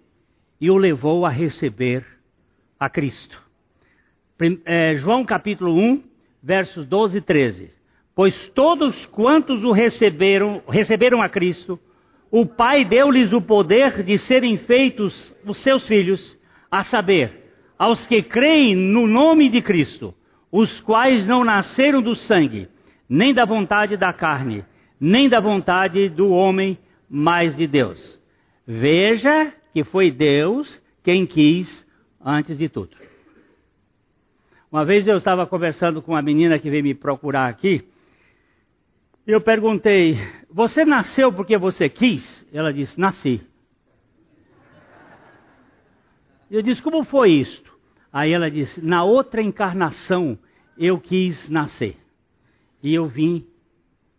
e 0.60 0.70
o 0.70 0.78
levou 0.78 1.26
a 1.26 1.30
receber 1.30 2.06
a 2.80 2.90
Cristo 2.90 3.50
é, 4.66 4.96
João 4.96 5.26
capítulo 5.26 5.78
1, 5.78 6.04
versos 6.42 6.86
12 6.86 7.18
e 7.18 7.22
13. 7.22 7.72
Pois 8.16 8.50
todos 8.50 9.06
quantos 9.08 9.64
o 9.64 9.72
receberam, 9.72 10.62
receberam 10.68 11.22
a 11.22 11.30
Cristo, 11.30 11.80
o 12.32 12.46
Pai 12.46 12.86
deu-lhes 12.86 13.34
o 13.34 13.42
poder 13.42 14.04
de 14.04 14.18
serem 14.18 14.58
feitos 14.58 15.36
os 15.46 15.58
seus 15.58 15.86
filhos, 15.88 16.38
a 16.72 16.84
saber, 16.84 17.39
aos 17.80 18.06
que 18.06 18.22
creem 18.22 18.76
no 18.76 19.08
nome 19.08 19.48
de 19.48 19.62
Cristo, 19.62 20.14
os 20.52 20.82
quais 20.82 21.26
não 21.26 21.46
nasceram 21.46 22.02
do 22.02 22.14
sangue, 22.14 22.68
nem 23.08 23.34
da 23.34 23.46
vontade 23.46 23.96
da 23.96 24.12
carne, 24.12 24.66
nem 25.00 25.30
da 25.30 25.40
vontade 25.40 26.10
do 26.10 26.30
homem, 26.30 26.78
mas 27.10 27.56
de 27.56 27.66
Deus. 27.66 28.22
Veja 28.68 29.54
que 29.74 29.86
foi 29.86 30.12
Deus 30.12 30.82
quem 31.02 31.26
quis 31.26 31.88
antes 32.24 32.58
de 32.58 32.68
tudo. 32.68 32.98
Uma 34.70 34.84
vez 34.84 35.08
eu 35.08 35.16
estava 35.16 35.48
conversando 35.48 36.02
com 36.02 36.12
uma 36.12 36.22
menina 36.22 36.60
que 36.60 36.70
veio 36.70 36.84
me 36.84 36.94
procurar 36.94 37.48
aqui. 37.48 37.88
E 39.26 39.32
eu 39.32 39.42
perguntei: 39.42 40.18
Você 40.52 40.86
nasceu 40.86 41.32
porque 41.34 41.58
você 41.58 41.90
quis? 41.90 42.46
Ela 42.54 42.72
disse: 42.72 43.00
Nasci. 43.00 43.42
Eu 46.52 46.62
disse: 46.62 46.84
Como 46.84 47.04
foi 47.04 47.32
isto? 47.32 47.69
Aí 48.12 48.34
ela 48.34 48.50
disse: 48.50 48.82
Na 48.82 49.04
outra 49.04 49.42
encarnação 49.42 50.38
eu 50.78 51.00
quis 51.00 51.50
nascer. 51.50 51.98
E 52.82 52.94
eu 52.94 53.08
vim 53.08 53.48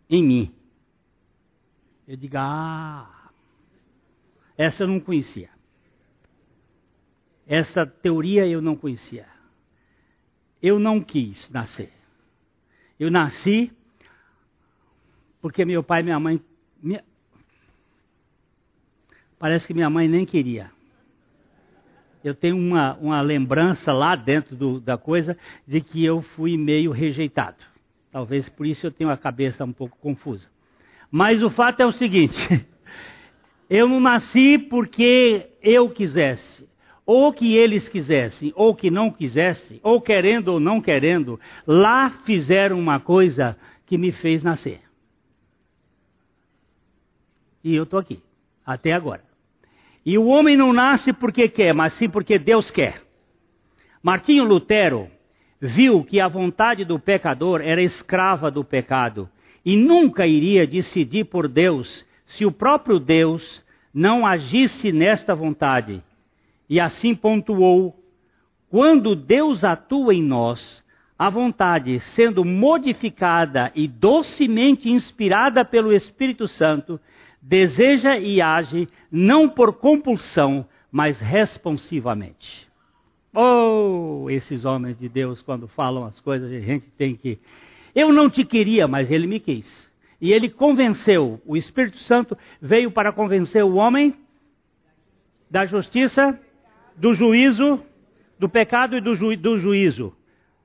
em 0.09 0.23
mim. 0.23 0.55
Eu 2.07 2.15
digo: 2.15 2.37
Ah, 2.37 3.31
essa 4.57 4.83
eu 4.83 4.87
não 4.87 4.99
conhecia. 4.99 5.49
Essa 7.45 7.85
teoria 7.85 8.47
eu 8.47 8.61
não 8.61 8.75
conhecia. 8.75 9.27
Eu 10.61 10.79
não 10.79 11.01
quis 11.01 11.49
nascer. 11.49 11.91
Eu 12.99 13.09
nasci 13.09 13.71
porque 15.41 15.65
meu 15.65 15.83
pai 15.83 16.01
e 16.01 16.03
minha 16.03 16.19
mãe. 16.19 16.41
Minha... 16.81 17.03
Parece 19.39 19.65
que 19.65 19.73
minha 19.73 19.89
mãe 19.89 20.07
nem 20.07 20.25
queria. 20.25 20.71
Eu 22.23 22.35
tenho 22.35 22.57
uma, 22.57 22.95
uma 22.95 23.21
lembrança 23.21 23.91
lá 23.91 24.15
dentro 24.15 24.55
do, 24.55 24.79
da 24.79 24.97
coisa 24.97 25.37
de 25.67 25.81
que 25.81 26.03
eu 26.05 26.21
fui 26.21 26.57
meio 26.57 26.91
rejeitado. 26.91 27.57
Talvez 28.11 28.47
por 28.49 28.65
isso 28.65 28.85
eu 28.85 28.91
tenho 28.91 29.09
a 29.09 29.17
cabeça 29.17 29.63
um 29.63 29.73
pouco 29.73 29.97
confusa. 29.99 30.49
Mas 31.09 31.41
o 31.41 31.49
fato 31.49 31.81
é 31.81 31.85
o 31.85 31.91
seguinte: 31.91 32.37
eu 33.69 33.87
não 33.87 33.99
nasci 33.99 34.57
porque 34.57 35.49
eu 35.61 35.89
quisesse 35.89 36.69
ou 37.05 37.33
que 37.33 37.55
eles 37.55 37.89
quisessem, 37.89 38.53
ou 38.55 38.75
que 38.75 38.89
não 38.89 39.11
quisessem, 39.11 39.79
ou 39.83 40.01
querendo 40.01 40.49
ou 40.49 40.59
não 40.59 40.79
querendo, 40.79 41.39
lá 41.65 42.09
fizeram 42.09 42.79
uma 42.79 42.99
coisa 42.99 43.57
que 43.85 43.97
me 43.97 44.11
fez 44.11 44.43
nascer. 44.43 44.81
E 47.63 47.75
eu 47.75 47.83
estou 47.83 47.99
aqui, 47.99 48.21
até 48.65 48.93
agora. 48.93 49.23
E 50.05 50.17
o 50.17 50.27
homem 50.27 50.57
não 50.57 50.73
nasce 50.73 51.13
porque 51.13 51.47
quer, 51.47 51.73
mas 51.73 51.93
sim 51.93 52.09
porque 52.09 52.39
Deus 52.39 52.71
quer. 52.71 53.01
Martinho 54.01 54.43
Lutero 54.43 55.09
viu 55.59 56.03
que 56.03 56.19
a 56.19 56.27
vontade 56.27 56.83
do 56.83 56.97
pecador 56.99 57.61
era 57.61 57.81
escrava 57.81 58.49
do 58.49 58.63
pecado 58.63 59.29
e 59.63 59.77
nunca 59.77 60.25
iria 60.25 60.65
decidir 60.65 61.25
por 61.25 61.47
Deus 61.47 62.05
se 62.25 62.45
o 62.45 62.51
próprio 62.51 62.99
Deus 62.99 63.63
não 63.93 64.25
agisse 64.25 64.91
nesta 64.91 65.35
vontade 65.35 66.03
e 66.71 66.79
assim 66.79 67.13
pontuou: 67.13 68.01
quando 68.69 69.13
Deus 69.13 69.65
atua 69.65 70.15
em 70.15 70.23
nós, 70.23 70.81
a 71.19 71.29
vontade, 71.29 71.99
sendo 71.99 72.45
modificada 72.45 73.71
e 73.75 73.89
docemente 73.89 74.89
inspirada 74.89 75.65
pelo 75.65 75.91
Espírito 75.91 76.47
Santo, 76.47 76.97
deseja 77.41 78.17
e 78.17 78.41
age 78.41 78.87
não 79.11 79.49
por 79.49 79.73
compulsão, 79.73 80.65
mas 80.91 81.19
responsivamente. 81.19 82.69
Oh, 83.33 84.27
esses 84.29 84.65
homens 84.65 84.97
de 84.97 85.07
Deus, 85.07 85.41
quando 85.41 85.67
falam 85.67 86.05
as 86.05 86.19
coisas, 86.19 86.51
a 86.51 86.59
gente 86.59 86.87
tem 86.97 87.15
que. 87.15 87.39
Eu 87.95 88.11
não 88.11 88.29
te 88.29 88.43
queria, 88.43 88.87
mas 88.87 89.09
ele 89.09 89.25
me 89.25 89.39
quis. 89.39 89.89
E 90.19 90.31
ele 90.31 90.49
convenceu, 90.49 91.41
o 91.45 91.57
Espírito 91.57 91.97
Santo 91.97 92.37
veio 92.61 92.91
para 92.91 93.11
convencer 93.11 93.63
o 93.63 93.75
homem 93.75 94.15
da 95.49 95.65
justiça, 95.65 96.39
do 96.95 97.13
juízo, 97.13 97.81
do 98.37 98.47
pecado 98.47 98.95
e 98.95 99.01
do, 99.01 99.15
ju, 99.15 99.35
do 99.35 99.57
juízo. 99.57 100.13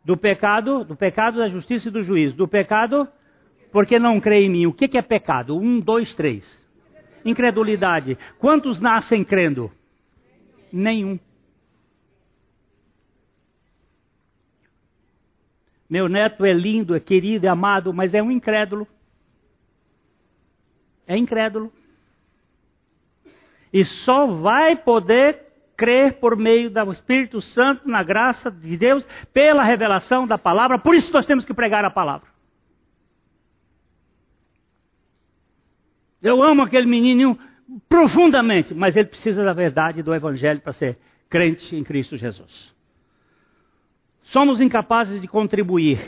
Do 0.05 0.17
pecado, 0.17 0.85
do 0.85 0.95
pecado, 0.95 1.39
da 1.39 1.49
justiça 1.49 1.89
e 1.89 1.91
do 1.91 2.03
juízo. 2.03 2.37
Do 2.37 2.47
pecado, 2.47 3.09
porque 3.73 3.99
não 3.99 4.21
crê 4.21 4.43
em 4.43 4.51
mim. 4.51 4.67
O 4.67 4.73
que, 4.73 4.89
que 4.89 4.99
é 4.99 5.03
pecado? 5.03 5.57
Um, 5.57 5.81
dois, 5.81 6.15
três. 6.15 6.66
Incredulidade. 7.27 8.17
Quantos 8.39 8.81
nascem 8.81 9.25
crendo? 9.25 9.71
Nenhum. 10.73 11.19
Meu 15.91 16.09
neto 16.09 16.45
é 16.45 16.53
lindo, 16.53 16.95
é 16.95 17.01
querido, 17.01 17.47
é 17.47 17.49
amado, 17.49 17.93
mas 17.93 18.15
é 18.15 18.23
um 18.23 18.31
incrédulo. 18.31 18.87
É 21.07 21.17
incrédulo. 21.17 21.73
E 23.73 23.85
só 23.85 24.27
vai 24.27 24.77
poder 24.77 25.47
crer 25.77 26.15
por 26.15 26.37
meio 26.37 26.71
do 26.71 26.91
Espírito 26.91 27.41
Santo, 27.41 27.89
na 27.89 28.03
graça 28.03 28.51
de 28.51 28.77
Deus, 28.77 29.07
pela 29.33 29.63
revelação 29.63 30.27
da 30.27 30.39
palavra. 30.39 30.79
Por 30.79 30.95
isso 30.95 31.13
nós 31.13 31.27
temos 31.27 31.45
que 31.45 31.53
pregar 31.53 31.85
a 31.85 31.91
palavra. 31.91 32.36
Eu 36.23 36.43
amo 36.43 36.63
aquele 36.63 36.87
menininho 36.87 37.39
profundamente, 37.89 38.75
mas 38.75 38.97
ele 38.97 39.09
precisa 39.09 39.45
da 39.45 39.53
verdade 39.53 40.03
do 40.03 40.15
Evangelho 40.15 40.61
para 40.61 40.73
ser 40.73 40.99
crente 41.29 41.75
em 41.75 41.83
Cristo 41.83 42.17
Jesus. 42.17 42.75
Somos 44.23 44.61
incapazes 44.61 45.21
de 45.21 45.29
contribuir 45.29 46.01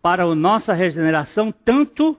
para 0.00 0.24
a 0.24 0.34
nossa 0.34 0.72
regeneração 0.72 1.52
tanto 1.52 2.18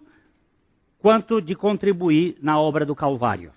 quanto 1.00 1.42
de 1.42 1.56
contribuir 1.56 2.38
na 2.42 2.60
obra 2.60 2.86
do 2.86 2.96
Calvário 2.96 3.52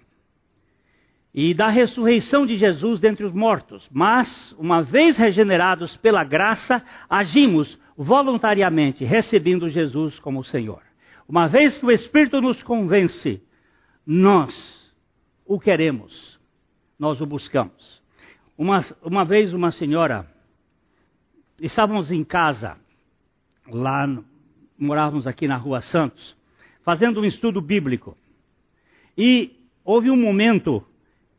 e 1.35 1.53
da 1.53 1.69
ressurreição 1.69 2.47
de 2.47 2.57
Jesus 2.57 3.01
dentre 3.01 3.25
os 3.25 3.33
mortos. 3.33 3.89
Mas, 3.93 4.55
uma 4.57 4.83
vez 4.83 5.17
regenerados 5.17 5.97
pela 5.97 6.23
graça, 6.23 6.81
agimos 7.11 7.79
voluntariamente, 7.97 9.05
recebendo 9.05 9.69
Jesus 9.69 10.19
como 10.21 10.45
Senhor. 10.45 10.81
Uma 11.29 11.49
vez 11.49 11.79
que 11.79 11.87
o 11.87 11.91
Espírito 11.91 12.41
nos 12.41 12.63
convence, 12.63 13.43
nós 14.07 14.93
o 15.47 15.59
queremos, 15.59 16.39
nós 16.99 17.21
o 17.21 17.27
buscamos. 17.27 18.03
Uma, 18.57 18.85
uma 19.03 19.25
vez, 19.25 19.53
uma 19.53 19.71
senhora, 19.71 20.31
estávamos 21.61 22.11
em 22.11 22.23
casa, 22.23 22.77
lá, 23.67 24.07
morávamos 24.79 25.27
aqui 25.27 25.49
na 25.49 25.57
Rua 25.57 25.81
Santos, 25.81 26.37
fazendo 26.83 27.21
um 27.21 27.25
estudo 27.25 27.61
bíblico. 27.61 28.17
E 29.17 29.59
houve 29.85 30.11
um 30.11 30.17
momento 30.17 30.87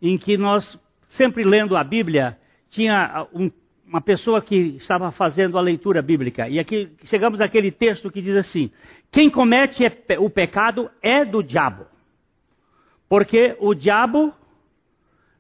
em 0.02 0.18
que 0.18 0.38
nós, 0.38 0.80
sempre 1.08 1.44
lendo 1.44 1.78
a 1.78 1.84
Bíblia, 1.84 2.40
tinha 2.70 3.28
um, 3.34 3.52
uma 3.88 4.02
pessoa 4.02 4.42
que 4.42 4.56
estava 4.78 5.12
fazendo 5.12 5.58
a 5.58 5.62
leitura 5.62 6.02
bíblica. 6.02 6.50
E 6.50 6.60
aqui 6.60 6.92
chegamos 7.04 7.40
àquele 7.40 7.72
texto 7.72 8.12
que 8.12 8.22
diz 8.22 8.36
assim: 8.36 8.72
Quem 9.12 9.30
comete 9.30 9.84
o 10.20 10.30
pecado 10.30 10.90
é 11.02 11.24
do 11.24 11.44
diabo. 11.44 11.86
Porque 13.08 13.56
o 13.60 13.74
diabo 13.74 14.34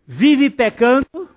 vive 0.05 0.49
pecando. 0.49 1.29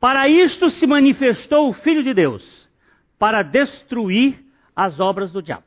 Para 0.00 0.28
isto 0.28 0.68
se 0.68 0.84
manifestou 0.84 1.68
o 1.68 1.72
Filho 1.72 2.02
de 2.02 2.12
Deus, 2.12 2.68
para 3.20 3.44
destruir 3.44 4.44
as 4.74 4.98
obras 4.98 5.30
do 5.30 5.40
diabo. 5.40 5.66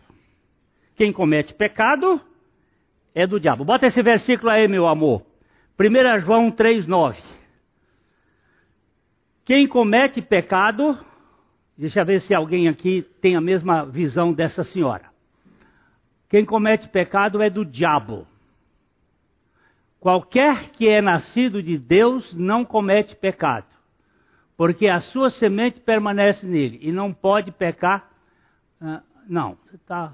Quem 0.95 1.13
comete 1.13 1.53
pecado 1.53 2.19
é 3.13 3.25
do 3.25 3.39
diabo. 3.39 3.63
Bota 3.63 3.87
esse 3.87 4.01
versículo 4.01 4.51
aí, 4.51 4.67
meu 4.67 4.87
amor. 4.87 5.25
1 5.79 6.19
João 6.19 6.51
3,9. 6.51 7.34
Quem 9.45 9.67
comete 9.67 10.21
pecado, 10.21 10.97
deixa 11.77 12.01
eu 12.01 12.05
ver 12.05 12.19
se 12.19 12.33
alguém 12.33 12.67
aqui 12.67 13.03
tem 13.21 13.35
a 13.35 13.41
mesma 13.41 13.85
visão 13.85 14.33
dessa 14.33 14.63
senhora. 14.63 15.05
Quem 16.27 16.43
comete 16.43 16.89
pecado 16.89 17.41
é 17.41 17.49
do 17.49 17.63
diabo. 17.63 18.27
Qualquer 19.99 20.71
que 20.71 20.89
é 20.89 21.01
nascido 21.01 21.61
de 21.61 21.77
Deus 21.77 22.35
não 22.35 22.65
comete 22.65 23.15
pecado, 23.15 23.67
porque 24.57 24.87
a 24.87 24.99
sua 24.99 25.29
semente 25.29 25.79
permanece 25.79 26.45
nele 26.45 26.79
e 26.81 26.91
não 26.91 27.13
pode 27.13 27.51
pecar. 27.51 28.11
Uh, 28.81 29.01
não, 29.27 29.57
tá, 29.85 30.13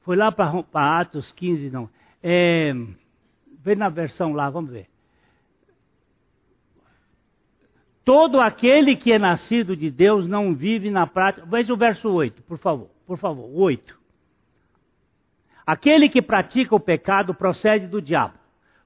foi 0.00 0.16
lá 0.16 0.32
para 0.32 1.00
Atos 1.00 1.30
15, 1.32 1.70
não. 1.70 1.88
É, 2.22 2.74
Vê 3.60 3.74
na 3.74 3.90
versão 3.90 4.32
lá, 4.32 4.48
vamos 4.48 4.70
ver. 4.70 4.88
Todo 8.08 8.40
aquele 8.40 8.96
que 8.96 9.12
é 9.12 9.18
nascido 9.18 9.76
de 9.76 9.90
Deus 9.90 10.26
não 10.26 10.54
vive 10.54 10.90
na 10.90 11.06
prática. 11.06 11.46
Veja 11.46 11.74
o 11.74 11.76
verso 11.76 12.08
8, 12.08 12.42
por 12.44 12.56
favor. 12.56 12.88
Por 13.06 13.18
favor, 13.18 13.50
8. 13.52 14.00
Aquele 15.66 16.08
que 16.08 16.22
pratica 16.22 16.74
o 16.74 16.80
pecado 16.80 17.34
procede 17.34 17.86
do 17.86 18.00
diabo, 18.00 18.38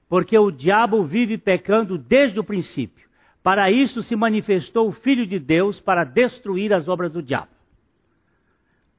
porque 0.09 0.37
o 0.37 0.51
diabo 0.51 1.05
vive 1.05 1.37
pecando 1.37 1.97
desde 1.97 2.37
o 2.37 2.43
princípio. 2.43 3.07
Para 3.41 3.71
isso 3.71 4.03
se 4.03 4.13
manifestou 4.13 4.89
o 4.89 4.91
Filho 4.91 5.25
de 5.25 5.39
Deus 5.39 5.79
para 5.79 6.03
destruir 6.03 6.73
as 6.73 6.89
obras 6.89 7.09
do 7.09 7.23
diabo. 7.23 7.47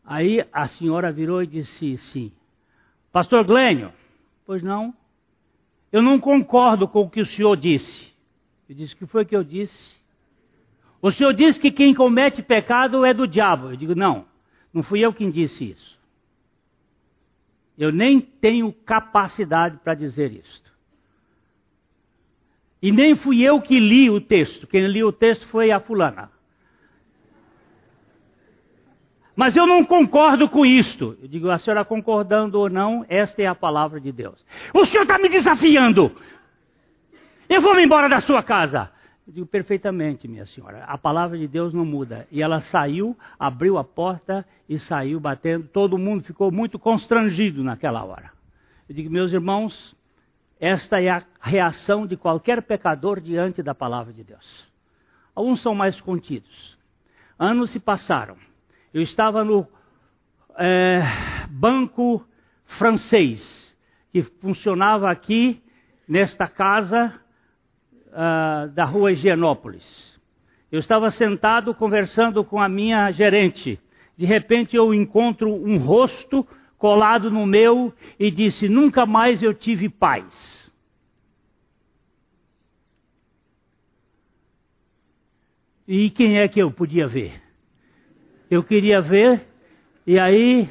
Aí 0.07 0.43
a 0.51 0.66
senhora 0.66 1.12
virou 1.12 1.43
e 1.43 1.47
disse 1.47 1.99
sim. 1.99 2.33
Pastor 3.12 3.45
Glênio, 3.45 3.93
Pois 4.47 4.62
não. 4.62 4.95
Eu 5.93 6.01
não 6.01 6.18
concordo 6.18 6.89
com 6.89 7.03
o 7.03 7.11
que 7.11 7.20
o 7.20 7.27
senhor 7.27 7.59
disse. 7.59 8.11
Eu 8.66 8.75
disse: 8.75 8.95
O 8.95 8.97
que 8.97 9.05
foi 9.05 9.27
que 9.27 9.37
eu 9.37 9.45
disse? 9.45 10.03
O 11.05 11.11
senhor 11.11 11.35
disse 11.35 11.61
que 11.61 11.71
quem 11.71 11.93
comete 11.93 12.43
pecado 12.43 13.05
é 13.05 13.13
do 13.13 13.29
diabo. 13.29 13.73
Eu 13.73 13.77
digo: 13.77 13.95
Não, 13.95 14.25
não 14.73 14.83
fui 14.83 15.01
eu 15.01 15.13
quem 15.13 15.29
disse 15.29 15.73
isso. 15.73 16.01
Eu 17.77 17.93
nem 17.93 18.23
tenho 18.23 18.73
capacidade 18.73 19.77
para 19.85 19.93
dizer 19.93 20.33
isto. 20.33 20.73
E 22.81 22.91
nem 22.91 23.15
fui 23.15 23.43
eu 23.43 23.61
que 23.61 23.79
li 23.79 24.09
o 24.09 24.19
texto. 24.19 24.67
Quem 24.67 24.87
li 24.87 25.05
o 25.05 25.13
texto 25.13 25.47
foi 25.49 25.71
a 25.71 25.79
fulana. 25.79 26.31
Mas 29.37 29.55
eu 29.55 29.67
não 29.67 29.85
concordo 29.85 30.49
com 30.49 30.65
isto. 30.65 31.19
Eu 31.21 31.29
digo, 31.29 31.51
a 31.51 31.59
senhora 31.59 31.85
concordando 31.85 32.59
ou 32.59 32.71
não, 32.71 33.05
esta 33.11 33.43
é 33.43 33.47
a 33.47 33.55
palavra 33.55 34.01
de 34.01 34.11
Deus. 34.11 34.43
O 34.73 34.87
senhor 34.87 35.03
está 35.03 35.19
me 35.19 35.29
desafiando. 35.29 36.17
Eu 37.47 37.61
vou 37.61 37.75
me 37.75 37.85
embora 37.85 38.09
da 38.09 38.23
sua 38.23 38.43
casa. 38.43 38.94
Eu 39.27 39.33
digo, 39.33 39.47
perfeitamente, 39.47 40.29
minha 40.29 40.45
senhora. 40.45 40.85
A 40.85 40.99
palavra 40.99 41.39
de 41.39 41.49
Deus 41.49 41.72
não 41.72 41.85
muda. 41.85 42.29
E 42.31 42.43
ela 42.43 42.61
saiu, 42.61 43.16
abriu 43.39 43.79
a 43.79 43.85
porta 43.85 44.47
e 44.68 44.79
saiu 44.79 45.18
batendo. 45.18 45.66
Todo 45.66 45.97
mundo 45.97 46.22
ficou 46.22 46.53
muito 46.53 46.79
constrangido 46.79 47.64
naquela 47.64 48.05
hora. 48.05 48.31
Eu 48.87 48.95
digo, 48.95 49.11
meus 49.11 49.33
irmãos, 49.33 49.97
esta 50.61 51.01
é 51.01 51.09
a 51.09 51.22
reação 51.41 52.07
de 52.07 52.18
qualquer 52.18 52.62
pecador 52.62 53.18
diante 53.18 53.62
da 53.62 53.75
palavra 53.75 54.12
de 54.12 54.22
Deus. 54.22 54.68
Alguns 55.35 55.62
são 55.62 55.75
mais 55.75 55.99
contidos. 56.03 56.79
Anos 57.39 57.70
se 57.70 57.81
passaram. 57.81 58.37
Eu 58.93 59.01
estava 59.01 59.43
no 59.43 59.66
é, 60.59 61.01
banco 61.49 62.22
francês, 62.66 63.75
que 64.12 64.22
funcionava 64.22 65.11
aqui, 65.11 65.62
nesta 66.07 66.47
casa 66.47 67.24
uh, 68.15 68.69
da 68.69 68.85
rua 68.85 69.12
Higienópolis. 69.12 70.15
Eu 70.71 70.79
estava 70.79 71.11
sentado 71.11 71.75
conversando 71.75 72.45
com 72.45 72.61
a 72.61 72.69
minha 72.69 73.11
gerente. 73.11 73.79
De 74.17 74.25
repente 74.25 74.77
eu 74.77 74.95
encontro 74.95 75.53
um 75.53 75.77
rosto 75.77 76.47
colado 76.79 77.31
no 77.31 77.45
meu 77.45 77.93
e 78.19 78.31
disse: 78.31 78.69
Nunca 78.69 79.05
mais 79.05 79.43
eu 79.43 79.53
tive 79.53 79.89
paz. 79.89 80.73
E 85.87 86.09
quem 86.11 86.39
é 86.39 86.49
que 86.49 86.61
eu 86.61 86.71
podia 86.71 87.07
ver? 87.07 87.43
Eu 88.51 88.62
queria 88.62 89.03
ver, 89.03 89.47
e 90.07 90.19
aí 90.19 90.69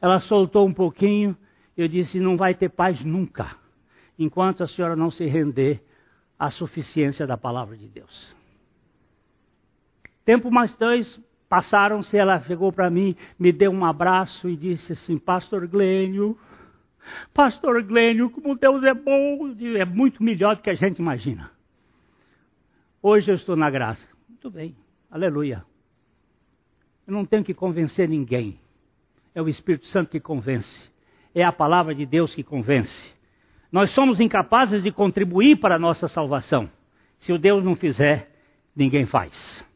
ela 0.00 0.20
soltou 0.20 0.66
um 0.66 0.72
pouquinho. 0.72 1.36
Eu 1.76 1.86
disse: 1.88 2.18
Não 2.18 2.36
vai 2.36 2.54
ter 2.54 2.70
paz 2.70 3.04
nunca, 3.04 3.56
enquanto 4.18 4.62
a 4.62 4.66
senhora 4.66 4.96
não 4.96 5.10
se 5.10 5.26
render 5.26 5.82
à 6.38 6.50
suficiência 6.50 7.26
da 7.26 7.36
palavra 7.36 7.76
de 7.76 7.88
Deus. 7.88 8.34
Tempo 10.24 10.50
mais 10.50 10.74
dois 10.76 11.20
passaram-se, 11.48 12.16
ela 12.16 12.40
chegou 12.40 12.72
para 12.72 12.90
mim, 12.90 13.14
me 13.38 13.52
deu 13.52 13.70
um 13.70 13.84
abraço 13.84 14.48
e 14.48 14.56
disse 14.56 14.92
assim: 14.92 15.18
Pastor 15.18 15.66
Glênio, 15.66 16.38
Pastor 17.32 17.82
Glênio, 17.82 18.30
como 18.30 18.56
Deus 18.56 18.82
é 18.82 18.94
bom, 18.94 19.54
é 19.76 19.84
muito 19.84 20.22
melhor 20.22 20.56
do 20.56 20.62
que 20.62 20.70
a 20.70 20.74
gente 20.74 20.98
imagina. 20.98 21.50
Hoje 23.02 23.30
eu 23.30 23.34
estou 23.34 23.56
na 23.56 23.68
graça. 23.68 24.08
Muito 24.28 24.50
bem, 24.50 24.74
aleluia. 25.10 25.64
Eu 27.06 27.12
não 27.12 27.24
tenho 27.24 27.44
que 27.44 27.52
convencer 27.52 28.08
ninguém. 28.08 28.58
É 29.34 29.42
o 29.42 29.48
Espírito 29.48 29.86
Santo 29.86 30.10
que 30.10 30.20
convence. 30.20 30.90
É 31.34 31.44
a 31.44 31.52
palavra 31.52 31.94
de 31.94 32.06
Deus 32.06 32.34
que 32.34 32.42
convence. 32.42 33.12
Nós 33.74 33.90
somos 33.90 34.20
incapazes 34.20 34.84
de 34.84 34.92
contribuir 34.92 35.56
para 35.56 35.74
a 35.74 35.78
nossa 35.80 36.06
salvação. 36.06 36.70
Se 37.18 37.32
o 37.32 37.38
Deus 37.38 37.64
não 37.64 37.74
fizer, 37.74 38.30
ninguém 38.76 39.04
faz. 39.04 39.66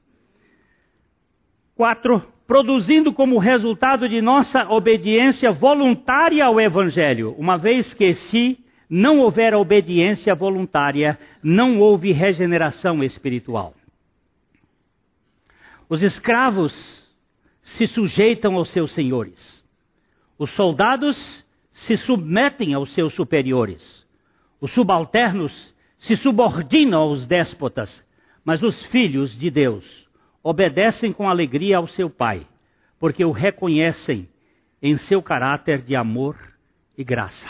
Quatro, 1.74 2.24
produzindo 2.46 3.12
como 3.12 3.38
resultado 3.38 4.08
de 4.08 4.22
nossa 4.22 4.70
obediência 4.70 5.50
voluntária 5.50 6.44
ao 6.44 6.60
Evangelho, 6.60 7.34
uma 7.36 7.58
vez 7.58 7.92
que 7.92 8.14
se 8.14 8.64
não 8.88 9.18
houver 9.18 9.52
obediência 9.52 10.32
voluntária, 10.32 11.18
não 11.42 11.80
houve 11.80 12.12
regeneração 12.12 13.02
espiritual. 13.02 13.74
Os 15.88 16.04
escravos 16.04 17.12
se 17.62 17.88
sujeitam 17.88 18.54
aos 18.54 18.70
seus 18.70 18.92
senhores. 18.92 19.64
Os 20.38 20.50
soldados 20.50 21.44
se 21.78 21.96
submetem 21.96 22.74
aos 22.74 22.92
seus 22.92 23.14
superiores. 23.14 24.06
Os 24.60 24.72
subalternos 24.72 25.74
se 25.98 26.16
subordinam 26.16 27.00
aos 27.00 27.26
déspotas. 27.26 28.06
Mas 28.44 28.62
os 28.62 28.82
filhos 28.86 29.38
de 29.38 29.50
Deus 29.50 30.08
obedecem 30.42 31.12
com 31.12 31.28
alegria 31.28 31.76
ao 31.76 31.86
seu 31.86 32.08
Pai, 32.08 32.46
porque 32.98 33.24
o 33.24 33.30
reconhecem 33.30 34.28
em 34.80 34.96
seu 34.96 35.22
caráter 35.22 35.82
de 35.82 35.94
amor 35.94 36.36
e 36.96 37.04
graça. 37.04 37.48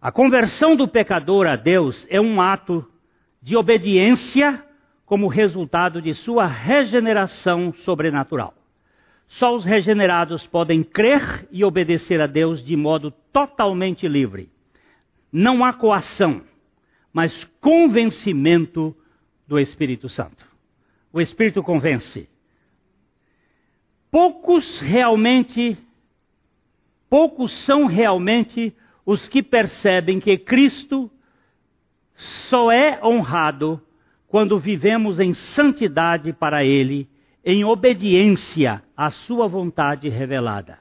A 0.00 0.12
conversão 0.12 0.76
do 0.76 0.86
pecador 0.86 1.46
a 1.46 1.56
Deus 1.56 2.06
é 2.10 2.20
um 2.20 2.40
ato 2.40 2.86
de 3.40 3.56
obediência 3.56 4.64
como 5.04 5.26
resultado 5.26 6.00
de 6.00 6.14
sua 6.14 6.46
regeneração 6.46 7.72
sobrenatural. 7.72 8.54
Só 9.32 9.54
os 9.54 9.64
regenerados 9.64 10.46
podem 10.46 10.82
crer 10.82 11.48
e 11.50 11.64
obedecer 11.64 12.20
a 12.20 12.26
Deus 12.26 12.62
de 12.62 12.76
modo 12.76 13.10
totalmente 13.32 14.06
livre. 14.06 14.50
Não 15.32 15.64
há 15.64 15.72
coação, 15.72 16.42
mas 17.12 17.44
convencimento 17.58 18.94
do 19.48 19.58
Espírito 19.58 20.06
Santo. 20.06 20.46
O 21.10 21.18
Espírito 21.18 21.62
convence. 21.62 22.28
Poucos 24.10 24.80
realmente, 24.80 25.78
poucos 27.08 27.52
são 27.52 27.86
realmente 27.86 28.74
os 29.06 29.30
que 29.30 29.42
percebem 29.42 30.20
que 30.20 30.36
Cristo 30.36 31.10
só 32.14 32.70
é 32.70 33.00
honrado 33.02 33.80
quando 34.28 34.58
vivemos 34.58 35.18
em 35.18 35.32
santidade 35.32 36.34
para 36.34 36.66
Ele, 36.66 37.08
em 37.42 37.64
obediência 37.64 38.82
à 39.02 39.10
Sua 39.10 39.48
vontade 39.48 40.08
revelada. 40.08 40.78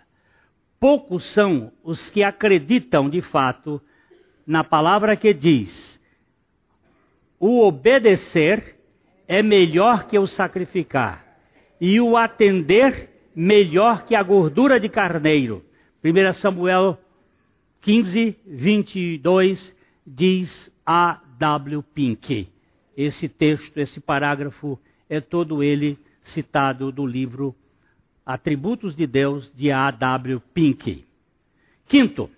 Poucos 0.80 1.24
são 1.34 1.72
os 1.84 2.12
que 2.12 2.22
acreditam 2.24 3.10
de 3.10 3.20
fato 3.20 3.82
na 4.46 4.64
palavra 4.64 5.16
que 5.16 5.34
diz: 5.34 6.00
o 7.40 7.66
obedecer 7.66 8.80
é 9.28 9.42
melhor 9.42 10.06
que 10.06 10.20
o 10.20 10.28
sacrificar, 10.28 11.26
e 11.80 12.00
o 12.00 12.16
atender 12.16 13.10
melhor 13.36 14.06
que 14.06 14.14
a 14.14 14.22
gordura 14.22 14.80
de 14.80 14.88
carneiro. 14.88 15.66
1 16.04 16.34
Samuel 16.34 17.00
15, 17.82 18.38
22 18.46 19.76
diz 20.06 20.72
A. 20.86 21.20
W. 21.40 21.82
Pink. 21.82 22.50
Esse 22.96 23.28
texto, 23.28 23.76
esse 23.80 24.00
parágrafo, 24.00 24.80
é 25.10 25.20
todo 25.20 25.64
ele 25.64 25.98
citado 26.22 26.92
do 26.92 27.04
livro 27.04 27.56
Atributos 28.26 28.96
de 28.96 29.08
Deus, 29.08 29.52
de 29.54 29.72
A.W. 29.72 30.40
Pink. 30.54 31.06
Quinto, 31.88 32.30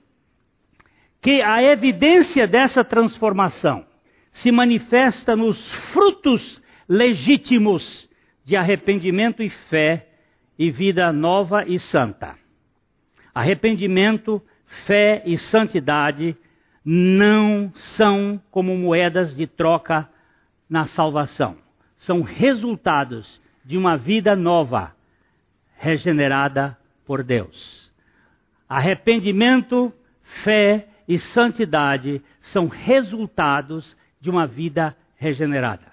que 1.21 1.41
a 1.41 1.61
evidência 1.63 2.47
dessa 2.47 2.83
transformação 2.83 3.85
se 4.31 4.51
manifesta 4.51 5.35
nos 5.35 5.71
frutos 5.91 6.61
legítimos 6.87 8.09
de 8.43 8.55
arrependimento 8.55 9.41
e 9.41 9.49
fé 9.49 10.09
e 10.57 10.69
vida 10.69 11.11
nova 11.13 11.65
e 11.65 11.79
santa. 11.79 12.35
Arrependimento, 13.33 14.41
fé 14.85 15.23
e 15.25 15.37
santidade 15.37 16.35
não 16.83 17.71
são 17.73 18.41
como 18.51 18.77
moedas 18.77 19.35
de 19.35 19.47
troca 19.47 20.09
na 20.69 20.85
salvação. 20.85 21.57
São 21.95 22.21
resultados 22.21 23.41
de 23.63 23.77
uma 23.77 23.95
vida 23.95 24.35
nova, 24.35 24.93
regenerada 25.83 26.77
por 27.05 27.21
Deus. 27.21 27.91
Arrependimento, 28.69 29.91
fé 30.21 30.87
e 31.05 31.17
santidade 31.19 32.23
são 32.39 32.69
resultados 32.69 33.97
de 34.21 34.29
uma 34.29 34.47
vida 34.47 34.95
regenerada. 35.17 35.91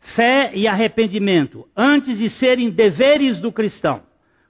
Fé 0.00 0.52
e 0.54 0.66
arrependimento, 0.66 1.68
antes 1.76 2.16
de 2.16 2.30
serem 2.30 2.70
deveres 2.70 3.42
do 3.42 3.52
cristão, 3.52 4.02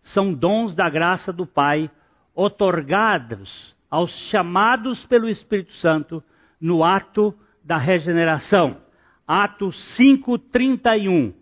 são 0.04 0.32
dons 0.32 0.76
da 0.76 0.88
graça 0.88 1.32
do 1.32 1.44
Pai, 1.44 1.90
otorgados 2.32 3.74
aos 3.90 4.12
chamados 4.28 5.04
pelo 5.04 5.28
Espírito 5.28 5.72
Santo 5.72 6.22
no 6.60 6.84
ato 6.84 7.34
da 7.64 7.76
regeneração. 7.76 8.76
Atos 9.26 9.76
5:31. 9.98 11.34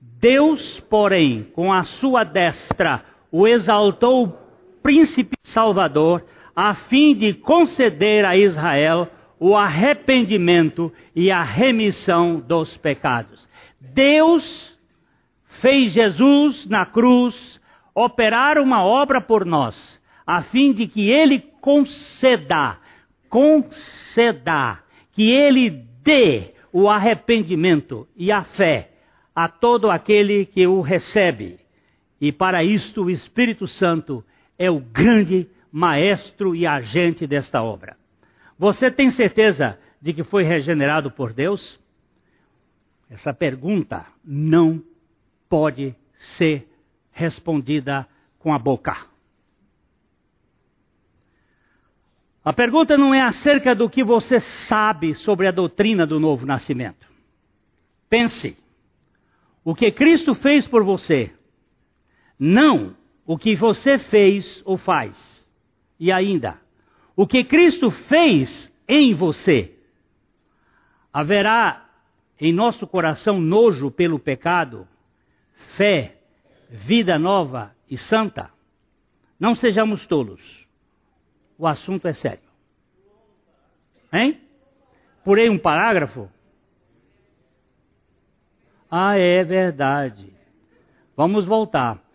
Deus, 0.00 0.80
porém, 0.80 1.44
com 1.54 1.72
a 1.72 1.84
sua 1.84 2.24
destra, 2.24 3.04
o 3.30 3.46
exaltou 3.46 4.38
príncipe 4.82 5.36
salvador, 5.42 6.24
a 6.54 6.74
fim 6.74 7.14
de 7.14 7.34
conceder 7.34 8.24
a 8.24 8.36
Israel 8.36 9.08
o 9.38 9.54
arrependimento 9.54 10.92
e 11.14 11.30
a 11.30 11.42
remissão 11.42 12.40
dos 12.40 12.76
pecados. 12.76 13.48
Deus 13.80 14.78
fez 15.60 15.92
Jesus 15.92 16.66
na 16.66 16.86
cruz 16.86 17.60
operar 17.94 18.58
uma 18.58 18.84
obra 18.84 19.20
por 19.20 19.44
nós, 19.44 20.00
a 20.26 20.42
fim 20.42 20.72
de 20.72 20.86
que 20.86 21.10
ele 21.10 21.40
conceda, 21.60 22.78
conceda, 23.28 24.78
que 25.12 25.30
ele 25.30 25.70
dê 26.02 26.54
o 26.72 26.88
arrependimento 26.88 28.06
e 28.16 28.30
a 28.30 28.44
fé 28.44 28.95
a 29.36 29.48
todo 29.48 29.90
aquele 29.90 30.46
que 30.46 30.66
o 30.66 30.80
recebe. 30.80 31.60
E 32.18 32.32
para 32.32 32.64
isto 32.64 33.04
o 33.04 33.10
Espírito 33.10 33.66
Santo 33.66 34.24
é 34.58 34.70
o 34.70 34.80
grande 34.80 35.46
maestro 35.70 36.56
e 36.56 36.66
agente 36.66 37.26
desta 37.26 37.62
obra. 37.62 37.98
Você 38.58 38.90
tem 38.90 39.10
certeza 39.10 39.78
de 40.00 40.14
que 40.14 40.24
foi 40.24 40.42
regenerado 40.42 41.10
por 41.10 41.34
Deus? 41.34 41.78
Essa 43.10 43.34
pergunta 43.34 44.06
não 44.24 44.82
pode 45.50 45.94
ser 46.16 46.66
respondida 47.12 48.08
com 48.38 48.54
a 48.54 48.58
boca. 48.58 48.96
A 52.42 52.54
pergunta 52.54 52.96
não 52.96 53.12
é 53.12 53.20
acerca 53.20 53.74
do 53.74 53.90
que 53.90 54.02
você 54.02 54.40
sabe 54.40 55.14
sobre 55.14 55.46
a 55.46 55.50
doutrina 55.50 56.06
do 56.06 56.18
novo 56.18 56.46
nascimento. 56.46 57.06
Pense. 58.08 58.56
O 59.66 59.74
que 59.74 59.90
Cristo 59.90 60.32
fez 60.32 60.64
por 60.64 60.84
você, 60.84 61.34
não 62.38 62.96
o 63.26 63.36
que 63.36 63.56
você 63.56 63.98
fez 63.98 64.62
ou 64.64 64.78
faz. 64.78 65.44
E 65.98 66.12
ainda, 66.12 66.60
o 67.16 67.26
que 67.26 67.42
Cristo 67.42 67.90
fez 67.90 68.72
em 68.86 69.12
você. 69.12 69.76
Haverá 71.12 71.84
em 72.40 72.52
nosso 72.52 72.86
coração 72.86 73.40
nojo 73.40 73.90
pelo 73.90 74.20
pecado, 74.20 74.86
fé, 75.76 76.16
vida 76.70 77.18
nova 77.18 77.74
e 77.90 77.96
santa? 77.96 78.52
Não 79.36 79.56
sejamos 79.56 80.06
tolos. 80.06 80.64
O 81.58 81.66
assunto 81.66 82.06
é 82.06 82.12
sério. 82.12 82.48
Hein? 84.12 84.40
Purei 85.24 85.50
um 85.50 85.58
parágrafo? 85.58 86.30
Ah, 88.90 89.16
é 89.18 89.42
verdade. 89.44 90.32
Vamos 91.16 91.44
voltar 91.44 92.06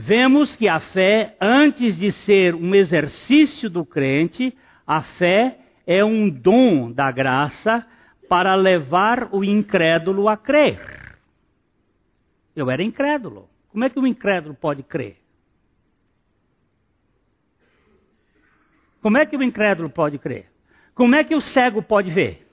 vemos 0.00 0.54
que 0.54 0.68
a 0.68 0.78
fé, 0.78 1.36
antes 1.40 1.96
de 1.96 2.12
ser 2.12 2.54
um 2.54 2.72
exercício 2.72 3.68
do 3.68 3.84
crente, 3.84 4.56
a 4.86 5.02
fé 5.02 5.58
é 5.84 6.04
um 6.04 6.30
dom 6.30 6.92
da 6.92 7.10
graça 7.10 7.84
para 8.28 8.54
levar 8.54 9.34
o 9.34 9.42
incrédulo 9.42 10.28
a 10.28 10.36
crer. 10.36 11.18
Eu 12.54 12.70
era 12.70 12.80
incrédulo. 12.80 13.50
Como 13.70 13.82
é 13.82 13.90
que 13.90 13.98
o 13.98 14.06
incrédulo 14.06 14.54
pode 14.54 14.84
crer? 14.84 15.16
Como 19.02 19.18
é 19.18 19.26
que 19.26 19.36
o 19.36 19.42
incrédulo 19.42 19.90
pode 19.90 20.18
crer? 20.18 20.46
Como 20.94 21.16
é 21.16 21.24
que 21.24 21.34
o 21.34 21.40
cego 21.40 21.82
pode 21.82 22.10
ver? 22.10 22.46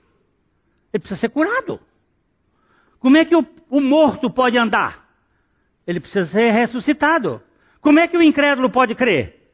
Ele 0.92 1.00
precisa 1.00 1.20
ser 1.20 1.28
curado. 1.28 1.80
Como 3.06 3.18
é 3.18 3.24
que 3.24 3.36
o, 3.36 3.46
o 3.70 3.80
morto 3.80 4.28
pode 4.28 4.58
andar? 4.58 5.06
Ele 5.86 6.00
precisa 6.00 6.26
ser 6.26 6.50
ressuscitado. 6.50 7.40
Como 7.80 8.00
é 8.00 8.08
que 8.08 8.16
o 8.16 8.22
incrédulo 8.22 8.68
pode 8.68 8.96
crer? 8.96 9.48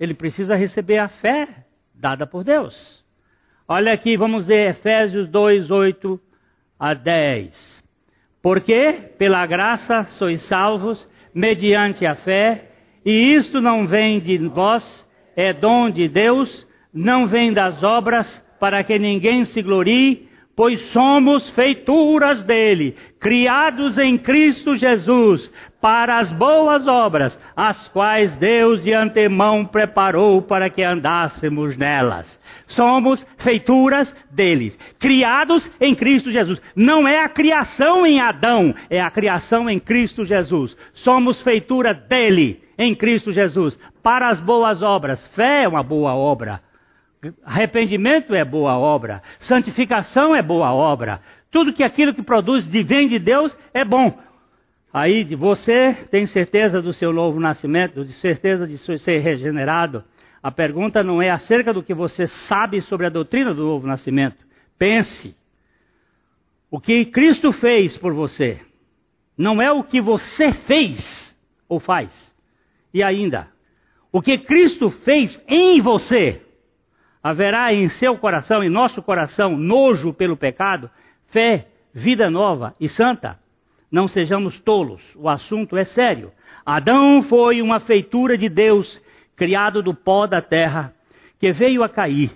Ele 0.00 0.14
precisa 0.14 0.54
receber 0.54 0.96
a 0.96 1.06
fé 1.06 1.66
dada 1.94 2.26
por 2.26 2.42
Deus. 2.42 3.04
Olha 3.68 3.92
aqui, 3.92 4.16
vamos 4.16 4.46
ver 4.46 4.70
Efésios 4.70 5.28
2, 5.28 5.70
8 5.70 6.18
a 6.80 6.94
10. 6.94 7.84
Porque 8.40 8.92
pela 9.18 9.44
graça 9.44 10.04
sois 10.04 10.40
salvos, 10.40 11.06
mediante 11.34 12.06
a 12.06 12.14
fé, 12.14 12.70
e 13.04 13.34
isto 13.34 13.60
não 13.60 13.86
vem 13.86 14.18
de 14.20 14.38
vós, 14.38 15.06
é 15.36 15.52
dom 15.52 15.90
de 15.90 16.08
Deus, 16.08 16.66
não 16.94 17.26
vem 17.26 17.52
das 17.52 17.82
obras, 17.82 18.42
para 18.58 18.82
que 18.82 18.98
ninguém 18.98 19.44
se 19.44 19.60
glorie, 19.60 20.25
pois 20.56 20.80
somos 20.86 21.50
feituras 21.50 22.42
dele, 22.42 22.96
criados 23.20 23.98
em 23.98 24.16
Cristo 24.16 24.74
Jesus, 24.74 25.52
para 25.82 26.18
as 26.18 26.32
boas 26.32 26.88
obras, 26.88 27.38
as 27.54 27.86
quais 27.88 28.34
Deus 28.36 28.82
de 28.82 28.94
antemão 28.94 29.66
preparou 29.66 30.40
para 30.40 30.70
que 30.70 30.82
andássemos 30.82 31.76
nelas. 31.76 32.40
Somos 32.66 33.24
feituras 33.36 34.12
deles, 34.30 34.78
criados 34.98 35.70
em 35.78 35.94
Cristo 35.94 36.30
Jesus. 36.30 36.60
Não 36.74 37.06
é 37.06 37.22
a 37.22 37.28
criação 37.28 38.06
em 38.06 38.18
Adão, 38.18 38.74
é 38.88 39.00
a 39.00 39.10
criação 39.10 39.68
em 39.68 39.78
Cristo 39.78 40.24
Jesus. 40.24 40.74
Somos 40.94 41.42
feitura 41.42 41.92
dele, 41.92 42.64
em 42.78 42.94
Cristo 42.94 43.30
Jesus, 43.30 43.78
para 44.02 44.28
as 44.30 44.40
boas 44.40 44.82
obras. 44.82 45.26
Fé 45.28 45.64
é 45.64 45.68
uma 45.68 45.82
boa 45.82 46.14
obra. 46.14 46.65
Arrependimento 47.44 48.34
é 48.34 48.44
boa 48.44 48.78
obra, 48.78 49.22
santificação 49.38 50.34
é 50.34 50.42
boa 50.42 50.72
obra, 50.72 51.20
tudo 51.50 51.72
que 51.72 51.82
aquilo 51.82 52.14
que 52.14 52.22
produz 52.22 52.68
de 52.68 52.82
vem 52.82 53.08
de 53.08 53.18
Deus 53.18 53.56
é 53.72 53.84
bom. 53.84 54.18
Aí 54.92 55.24
você 55.34 55.94
tem 56.10 56.26
certeza 56.26 56.80
do 56.80 56.92
seu 56.92 57.12
novo 57.12 57.38
nascimento, 57.38 58.04
de 58.04 58.12
certeza 58.12 58.66
de 58.66 58.78
ser 58.78 59.18
regenerado. 59.18 60.02
A 60.42 60.50
pergunta 60.50 61.02
não 61.02 61.20
é 61.20 61.28
acerca 61.28 61.72
do 61.72 61.82
que 61.82 61.92
você 61.92 62.26
sabe 62.26 62.80
sobre 62.80 63.06
a 63.06 63.10
doutrina 63.10 63.52
do 63.52 63.64
novo 63.64 63.86
nascimento. 63.86 64.46
Pense. 64.78 65.36
O 66.70 66.80
que 66.80 67.04
Cristo 67.06 67.52
fez 67.52 67.96
por 67.96 68.12
você 68.14 68.60
não 69.36 69.60
é 69.60 69.70
o 69.70 69.84
que 69.84 70.00
você 70.00 70.52
fez 70.52 71.36
ou 71.68 71.78
faz. 71.78 72.34
E 72.94 73.02
ainda, 73.02 73.48
o 74.10 74.22
que 74.22 74.38
Cristo 74.38 74.90
fez 74.90 75.38
em 75.46 75.80
você 75.80 76.40
haverá 77.28 77.74
em 77.74 77.88
seu 77.88 78.16
coração, 78.16 78.62
em 78.62 78.70
nosso 78.70 79.02
coração, 79.02 79.56
nojo 79.56 80.12
pelo 80.12 80.36
pecado, 80.36 80.88
fé, 81.26 81.66
vida 81.92 82.30
nova 82.30 82.72
e 82.78 82.88
santa. 82.88 83.36
Não 83.90 84.06
sejamos 84.06 84.60
tolos, 84.60 85.02
o 85.16 85.28
assunto 85.28 85.76
é 85.76 85.82
sério. 85.82 86.30
Adão 86.64 87.24
foi 87.24 87.60
uma 87.60 87.80
feitura 87.80 88.38
de 88.38 88.48
Deus, 88.48 89.02
criado 89.34 89.82
do 89.82 89.92
pó 89.92 90.28
da 90.28 90.40
terra, 90.40 90.94
que 91.40 91.50
veio 91.50 91.82
a 91.82 91.88
cair. 91.88 92.30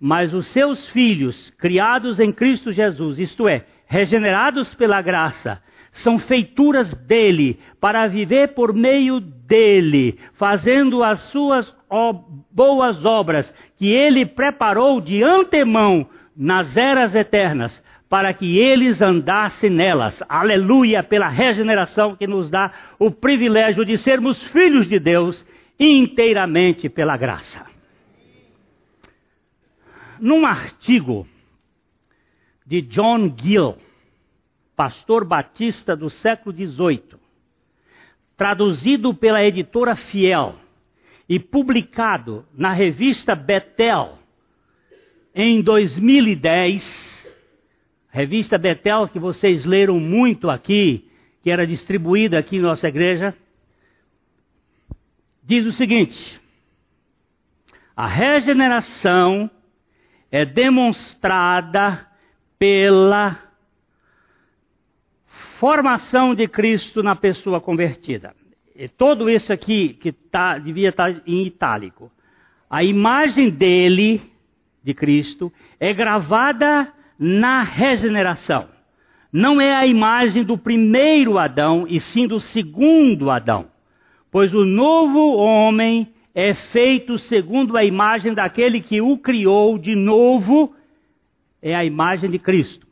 Mas 0.00 0.32
os 0.32 0.46
seus 0.46 0.88
filhos, 0.88 1.50
criados 1.58 2.18
em 2.18 2.32
Cristo 2.32 2.72
Jesus, 2.72 3.20
isto 3.20 3.46
é, 3.46 3.66
regenerados 3.84 4.74
pela 4.74 5.02
graça, 5.02 5.62
são 5.92 6.18
feituras 6.18 6.94
dele, 6.94 7.58
para 7.80 8.06
viver 8.06 8.54
por 8.54 8.72
meio 8.72 9.20
dele, 9.20 10.18
fazendo 10.34 11.02
as 11.02 11.18
suas 11.30 11.74
boas 12.50 13.04
obras 13.04 13.52
que 13.76 13.90
ele 13.90 14.24
preparou 14.24 15.00
de 15.00 15.22
antemão 15.22 16.08
nas 16.36 16.76
eras 16.76 17.14
eternas, 17.14 17.82
para 18.08 18.32
que 18.32 18.58
eles 18.58 19.02
andassem 19.02 19.70
nelas. 19.70 20.22
Aleluia, 20.28 21.02
pela 21.02 21.28
regeneração 21.28 22.16
que 22.16 22.26
nos 22.26 22.50
dá 22.50 22.72
o 22.98 23.10
privilégio 23.10 23.84
de 23.84 23.96
sermos 23.98 24.42
filhos 24.44 24.86
de 24.86 24.98
Deus 24.98 25.44
inteiramente 25.78 26.88
pela 26.88 27.16
graça. 27.16 27.66
Num 30.20 30.44
artigo 30.44 31.26
de 32.66 32.82
John 32.82 33.34
Gill, 33.36 33.76
pastor 34.80 35.26
batista 35.26 35.94
do 35.94 36.08
século 36.08 36.56
XVIII, 36.56 37.20
traduzido 38.34 39.12
pela 39.12 39.44
editora 39.44 39.94
Fiel 39.94 40.54
e 41.28 41.38
publicado 41.38 42.46
na 42.54 42.72
revista 42.72 43.34
Betel 43.34 44.18
em 45.34 45.60
2010, 45.60 47.36
revista 48.08 48.56
Betel 48.56 49.06
que 49.06 49.18
vocês 49.18 49.66
leram 49.66 50.00
muito 50.00 50.48
aqui, 50.48 51.10
que 51.42 51.50
era 51.50 51.66
distribuída 51.66 52.38
aqui 52.38 52.56
em 52.56 52.62
nossa 52.62 52.88
igreja, 52.88 53.36
diz 55.42 55.66
o 55.66 55.74
seguinte: 55.74 56.40
a 57.94 58.06
regeneração 58.06 59.50
é 60.32 60.46
demonstrada 60.46 62.06
pela 62.58 63.49
formação 65.60 66.34
de 66.34 66.48
Cristo 66.48 67.02
na 67.02 67.14
pessoa 67.14 67.60
convertida. 67.60 68.34
E 68.74 68.88
todo 68.88 69.28
isso 69.28 69.52
aqui 69.52 69.90
que 69.90 70.10
tá, 70.10 70.56
devia 70.56 70.88
estar 70.88 71.12
tá 71.12 71.20
em 71.26 71.42
itálico. 71.42 72.10
A 72.68 72.82
imagem 72.82 73.50
dele, 73.50 74.22
de 74.82 74.94
Cristo, 74.94 75.52
é 75.78 75.92
gravada 75.92 76.90
na 77.18 77.62
regeneração. 77.62 78.68
Não 79.30 79.60
é 79.60 79.74
a 79.74 79.86
imagem 79.86 80.44
do 80.44 80.56
primeiro 80.56 81.36
Adão, 81.36 81.84
e 81.86 82.00
sim 82.00 82.26
do 82.26 82.40
segundo 82.40 83.30
Adão. 83.30 83.66
Pois 84.30 84.54
o 84.54 84.64
novo 84.64 85.36
homem 85.36 86.08
é 86.34 86.54
feito 86.54 87.18
segundo 87.18 87.76
a 87.76 87.84
imagem 87.84 88.32
daquele 88.32 88.80
que 88.80 89.02
o 89.02 89.18
criou 89.18 89.76
de 89.76 89.94
novo, 89.94 90.74
é 91.60 91.74
a 91.74 91.84
imagem 91.84 92.30
de 92.30 92.38
Cristo. 92.38 92.86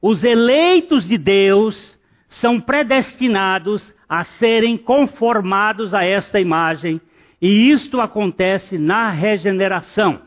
Os 0.00 0.22
eleitos 0.22 1.08
de 1.08 1.18
Deus 1.18 1.95
são 2.40 2.60
predestinados 2.60 3.94
a 4.08 4.22
serem 4.24 4.76
conformados 4.76 5.94
a 5.94 6.04
esta 6.04 6.38
imagem, 6.38 7.00
e 7.40 7.70
isto 7.70 8.00
acontece 8.00 8.78
na 8.78 9.10
regeneração. 9.10 10.20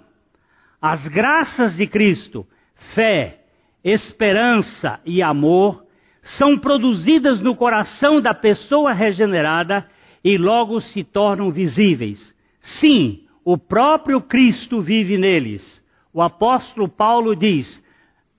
As 0.82 1.08
graças 1.08 1.76
de 1.76 1.86
Cristo, 1.88 2.48
fé, 2.94 3.42
esperança 3.84 5.00
e 5.06 5.22
amor, 5.22 5.86
são 6.22 6.58
produzidas 6.58 7.42
no 7.42 7.56
coração 7.56 8.22
da 8.22 8.34
pessoa 8.34 8.92
regenerada 8.94 9.88
e 10.24 10.38
logo 10.38 10.80
se 10.80 11.04
tornam 11.04 11.52
visíveis. 11.52 12.36
Sim, 12.60 13.24
o 13.44 13.58
próprio 13.58 14.22
Cristo 14.22 14.82
vive 14.82 15.18
neles. 15.18 15.84
O 16.14 16.22
apóstolo 16.22 16.88
Paulo 16.88 17.36
diz: 17.36 17.84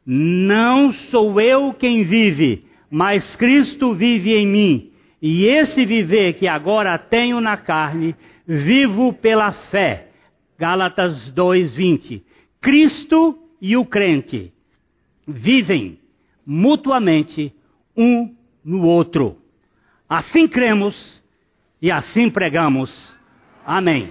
Não 0.04 0.92
sou 0.92 1.40
eu 1.40 1.72
quem 1.72 2.02
vive, 2.02 2.69
mas 2.90 3.36
Cristo 3.36 3.94
vive 3.94 4.34
em 4.34 4.46
mim. 4.46 4.92
E 5.22 5.44
esse 5.46 5.84
viver 5.84 6.34
que 6.34 6.48
agora 6.48 6.98
tenho 6.98 7.40
na 7.40 7.56
carne, 7.56 8.16
vivo 8.46 9.12
pela 9.12 9.52
fé. 9.52 10.08
Gálatas 10.58 11.30
2:20. 11.32 12.22
Cristo 12.60 13.38
e 13.60 13.76
o 13.76 13.84
crente 13.84 14.52
vivem 15.26 15.98
mutuamente 16.44 17.54
um 17.96 18.34
no 18.64 18.82
outro. 18.82 19.38
Assim 20.08 20.48
cremos 20.48 21.22
e 21.80 21.90
assim 21.90 22.28
pregamos. 22.28 23.16
Amém. 23.64 24.10